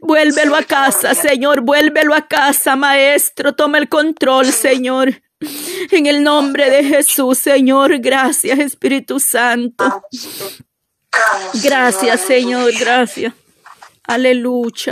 Vuélvelo 0.00 0.56
a 0.56 0.62
casa, 0.62 1.14
Señor, 1.14 1.60
vuélvelo 1.60 2.14
a 2.14 2.26
casa, 2.26 2.76
Maestro, 2.76 3.54
toma 3.54 3.78
el 3.78 3.88
control, 3.88 4.46
Señor. 4.46 5.22
En 5.90 6.06
el 6.06 6.22
nombre 6.22 6.70
de 6.70 6.84
Jesús, 6.84 7.38
Señor, 7.38 7.98
gracias, 7.98 8.58
Espíritu 8.58 9.18
Santo. 9.18 10.02
Gracias, 11.62 12.20
Señor, 12.20 12.72
gracias. 12.78 13.34
Aleluya. 14.04 14.90